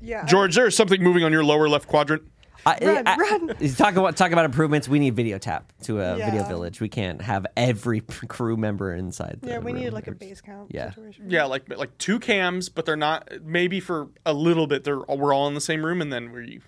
[0.00, 2.22] Yeah, I- George, there's something moving on your lower left quadrant.
[2.66, 3.54] I, Run, I- run.
[3.58, 4.88] He's talking about talk about improvements.
[4.88, 6.30] We need video tap to a Yeah.
[6.30, 6.80] video village.
[6.80, 9.38] We can't have every crew member inside.
[9.42, 9.80] The yeah, we room.
[9.80, 10.90] needed like a base count Yeah.
[10.90, 11.30] situation.
[11.30, 13.28] Yeah, like like two cams, but they're not.
[13.42, 16.60] Maybe for a little bit, they're we're all in the same room, and then we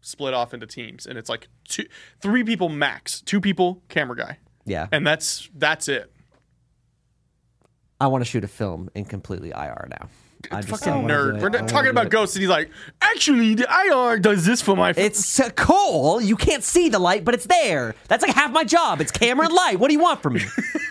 [0.00, 1.84] split off into teams, and it's like two,
[2.20, 6.10] three people max, two people, camera guy, Yeah, and that's that's it.
[8.00, 10.08] I want to shoot a film in completely IR now.
[10.50, 11.42] I just Fucking don't wanna do nerd.
[11.42, 12.70] We're not talking about ghosts, and he's like,
[13.00, 14.90] actually, the IR does this for my.
[14.90, 16.20] f-" It's uh, cool.
[16.20, 17.94] You can't see the light, but it's there.
[18.08, 19.00] That's like half my job.
[19.00, 19.78] It's camera and light.
[19.78, 20.42] What do you want from me?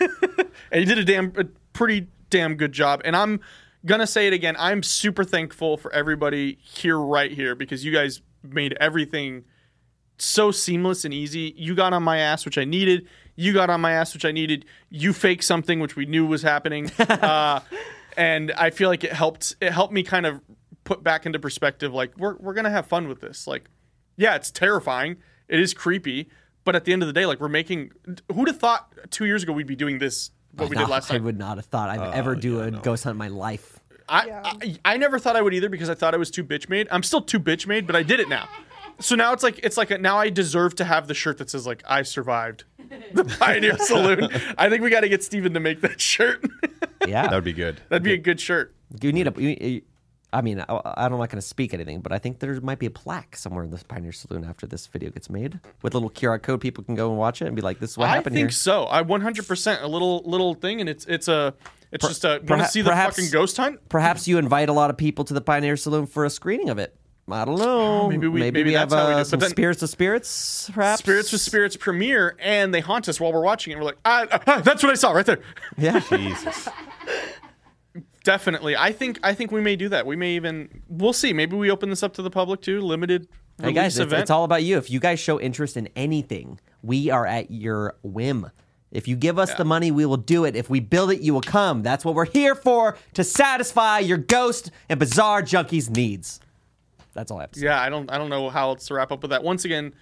[0.70, 3.02] and he did a damn, a pretty damn good job.
[3.04, 3.40] And I'm
[3.86, 4.56] gonna say it again.
[4.58, 9.44] I'm super thankful for everybody here, right here, because you guys made everything
[10.18, 11.54] so seamless and easy.
[11.56, 13.06] You got on my ass, which I needed.
[13.36, 14.64] You got on my ass, which I needed.
[14.90, 16.90] You faked something, which we knew was happening.
[16.98, 17.60] uh,
[18.16, 19.56] and I feel like it helped.
[19.60, 20.40] It helped me kind of
[20.84, 21.92] put back into perspective.
[21.92, 23.46] Like we're we're gonna have fun with this.
[23.46, 23.68] Like,
[24.16, 25.16] yeah, it's terrifying.
[25.48, 26.28] It is creepy.
[26.64, 27.92] But at the end of the day, like we're making.
[28.32, 30.30] Who'd have thought two years ago we'd be doing this?
[30.56, 31.24] What we No, did last I time.
[31.24, 33.80] would not have thought I'd oh, ever do a ghost hunt in my life.
[34.08, 34.42] I, Yeah.
[34.44, 36.88] I I never thought I would either because I thought I was too bitch made.
[36.90, 38.48] I'm still too bitch made, but I did it now.
[39.00, 41.50] So now it's like it's like a, now I deserve to have the shirt that
[41.50, 42.64] says like I survived
[43.12, 44.28] the Pioneer Saloon.
[44.56, 46.44] I think we got to get Steven to make that shirt.
[47.06, 47.82] Yeah, That would be good.
[47.90, 48.74] That'd be a good shirt.
[49.02, 49.34] you need a.
[49.36, 49.82] You, you-
[50.32, 52.86] I mean, I, I'm not going to speak anything, but I think there might be
[52.86, 56.08] a plaque somewhere in the Pioneer Saloon after this video gets made with a little
[56.10, 56.60] QR code.
[56.62, 58.38] People can go and watch it and be like, "This is what I happened I
[58.38, 58.86] think here." so.
[58.90, 61.54] I 100% a little little thing, and it's it's a
[61.92, 63.86] it's just a want to perha- see the perhaps- fucking ghost hunt.
[63.90, 66.78] Perhaps you invite a lot of people to the Pioneer Saloon for a screening of
[66.78, 66.96] it.
[67.30, 68.08] I don't know.
[68.10, 69.22] Maybe we- maybe, maybe we have that's how we uh, do it.
[69.22, 70.70] But some then- spirits of spirits.
[70.74, 73.74] Perhaps Spirits with Spirits premiere, and they haunt us while we're watching it.
[73.76, 75.40] And we're like, ah, ah, ah, that's what I saw right there.
[75.78, 76.68] Yeah, Jesus.
[78.24, 80.06] Definitely, I think I think we may do that.
[80.06, 81.32] We may even we'll see.
[81.34, 82.80] Maybe we open this up to the public too.
[82.80, 83.28] Limited
[83.62, 84.22] Hey guys, it's, event.
[84.22, 84.78] it's all about you.
[84.78, 88.50] If you guys show interest in anything, we are at your whim.
[88.90, 90.56] If you give us the money, we will do it.
[90.56, 91.82] If we build it, you will come.
[91.82, 96.40] That's what we're here for to satisfy your ghost and Bizarre Junkeez needs.
[97.14, 97.66] That's all I have to say.
[97.66, 99.42] yeah, I don't I don't know how else to wrap up with that.
[99.42, 99.94] Once again,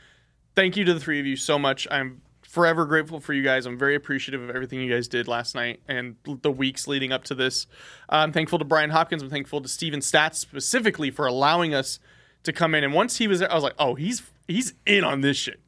[0.55, 1.87] thank you to the three of you so much.
[1.91, 3.65] I'm forever grateful for you guys.
[3.65, 7.25] I'm very appreciative of everything you guys did last night and the weeks leading up
[7.25, 7.67] to this.
[8.11, 9.23] Uh, I'm thankful to Brian Hopkins.
[9.23, 11.99] I'm thankful to Steven Stats specifically for allowing us
[12.43, 12.85] to come in.
[12.85, 15.61] And once he was there, I was like, oh, he's he's in on this shit.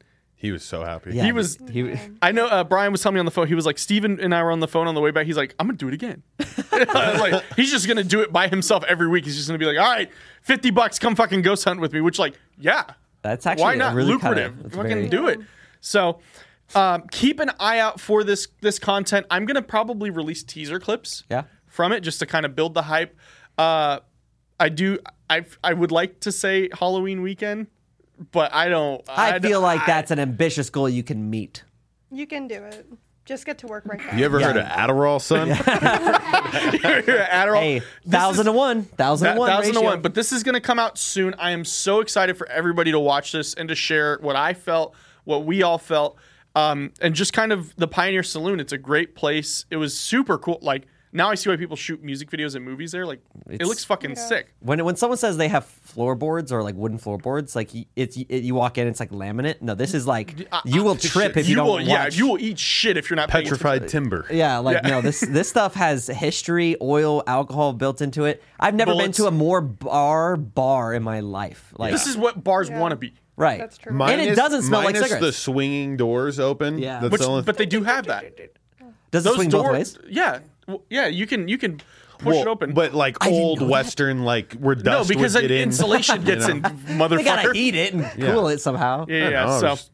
[0.45, 1.13] He was so happy.
[1.15, 3.47] Yeah, He was- He, I know uh, Brian was telling me on the phone.
[3.47, 5.25] He was like, Steven and I were on the phone on the way back.
[5.25, 6.21] He's like, I'm gonna do it again.
[6.71, 9.25] like he's just gonna do it by himself every week.
[9.25, 10.09] He's just gonna be like, all right,
[10.41, 12.01] fifty bucks, come fucking ghost hunt with me.
[12.01, 12.83] Which like, yeah,
[13.21, 14.51] That's actually why not really lucrative?
[14.53, 15.39] Kinda, that's fucking very- do it.
[15.81, 16.19] So.
[16.73, 19.27] Um, keep an eye out for this this content.
[19.29, 21.43] I'm gonna probably release teaser clips Yeah.
[21.67, 23.15] from it just to kind of build the hype.
[23.55, 23.99] Uh,
[24.59, 24.97] I do.
[25.29, 27.67] I I would like to say Halloween weekend,
[28.31, 29.01] but I don't.
[29.09, 31.63] I feel like I- that's an ambitious goal you can meet.
[32.11, 32.85] You can do it.
[33.25, 34.15] Just get to work right now.
[34.15, 34.47] You ever Yeah.
[34.53, 35.49] heard of Adderall, son?
[36.55, 37.59] Adderall.
[37.59, 40.01] Hey, This thousand is- to one, thousand to That, one, thousand to one.
[40.01, 41.33] But this is going to come out soon.
[41.37, 44.95] I am so excited for everybody to watch this and to share what I felt,
[45.23, 46.17] what we all felt,
[46.55, 48.59] um, and just kind of the Pioneer Saloon.
[48.59, 49.65] It's a great place.
[49.69, 50.59] It was super cool.
[50.61, 53.05] Like now, I see why people shoot music videos and movies there.
[53.05, 54.53] Like it It's- looks fucking sick.
[54.59, 58.43] when when someone says they have floorboards or like wooden floorboards, like y- it's it,
[58.43, 59.61] you walk in, it's like laminate.
[59.61, 62.59] No, this is like you will trip if you, don't will, yeah, you will eat
[62.59, 64.25] shit if you're not paying Petrified timber.
[64.29, 64.89] Yeah, like Yeah.
[64.89, 68.43] no, this this stuff has history, oil, alcohol built into it.
[68.59, 69.17] I've never Bullets.
[69.17, 71.73] been to a more bar bar in my life.
[71.77, 72.79] Like This is what bars Yeah.
[72.79, 73.13] want to be.
[73.37, 73.59] right.
[73.59, 73.97] That's true.
[74.03, 75.25] And it doesn't smell like minus cigarettes.
[75.25, 76.77] the swinging doors open.
[76.77, 76.99] Yeah.
[76.99, 78.35] That's Which, the only but they do have that.
[79.11, 79.97] Does it Those swing doors, both ways?
[80.09, 80.49] yeah, W-
[80.89, 81.07] yeah.
[81.07, 81.77] You can you can
[82.17, 83.71] push Well, it open, But like I old know that.
[83.71, 85.63] western, like where no, dust because would get in.
[85.63, 86.69] insulation gets You in, know?
[86.69, 87.09] motherfucker.
[87.17, 88.33] They gotta heat it and Yeah.
[88.33, 89.05] cool it somehow.
[89.07, 89.29] Yeah, yeah.
[89.29, 89.45] yeah.
[89.45, 89.67] know, So.
[89.69, 89.91] just-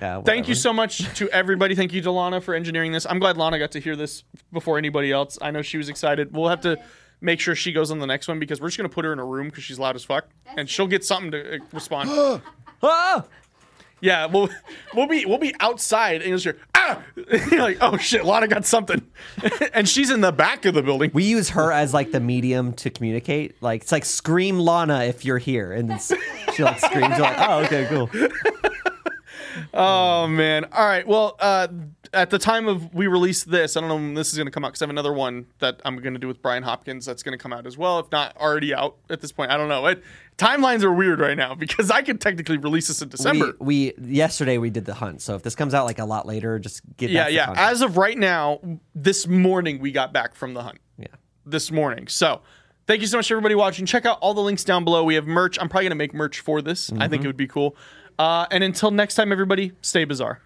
[0.00, 1.74] Yeah, Thank you so much to everybody.
[1.76, 3.06] Thank you to Lana for engineering this.
[3.08, 5.38] I'm glad Lana got to hear this before anybody else.
[5.40, 6.34] I know she was excited.
[6.34, 6.76] We'll have to
[7.20, 9.18] make sure she goes on the next one because we're just gonna put her in
[9.20, 12.10] a room because she's loud as fuck, and she'll get something to uh, respond.
[12.82, 13.24] Ah!
[14.00, 14.48] yeah, we'll
[14.94, 16.58] we'll be we'll be outside and you'll hear
[16.88, 17.02] ah,
[17.52, 19.02] like oh shit, Lana got something,
[19.72, 21.10] and she's in the back of the building.
[21.14, 23.60] We use her as like the medium to communicate.
[23.62, 26.00] Like it's like scream Lana if you're here, and
[26.54, 27.16] she like screams.
[27.16, 28.10] You're like, oh, okay, cool.
[29.72, 30.64] Oh man!
[30.72, 31.06] All right.
[31.06, 31.68] Well, uh,
[32.12, 34.50] at the time of we release this, I don't know when this is going to
[34.50, 37.04] come out because I have another one that I'm going to do with Brian Hopkins
[37.04, 39.50] that's going to come out as well, if not already out at this point.
[39.50, 39.86] I don't know.
[39.86, 40.02] It,
[40.36, 43.54] timelines are weird right now because I could technically release this in December.
[43.58, 46.26] We, we yesterday we did the hunt, so if this comes out like a lot
[46.26, 47.46] later, just get yeah, yeah.
[47.46, 47.66] content.
[47.66, 48.60] As of right now,
[48.94, 50.78] this morning we got back from the hunt.
[50.98, 51.06] yeah.
[51.46, 52.08] This morning.
[52.08, 52.42] So.
[52.86, 53.86] Thank you so much, everybody watching.
[53.86, 55.04] Check out all the links down below.
[55.04, 55.56] We have merch.
[55.58, 56.92] I'm probably going to make merch for this.
[56.92, 57.78] I think it would be cool.
[58.18, 60.42] Uh, and until next time, everybody, stay bizarre.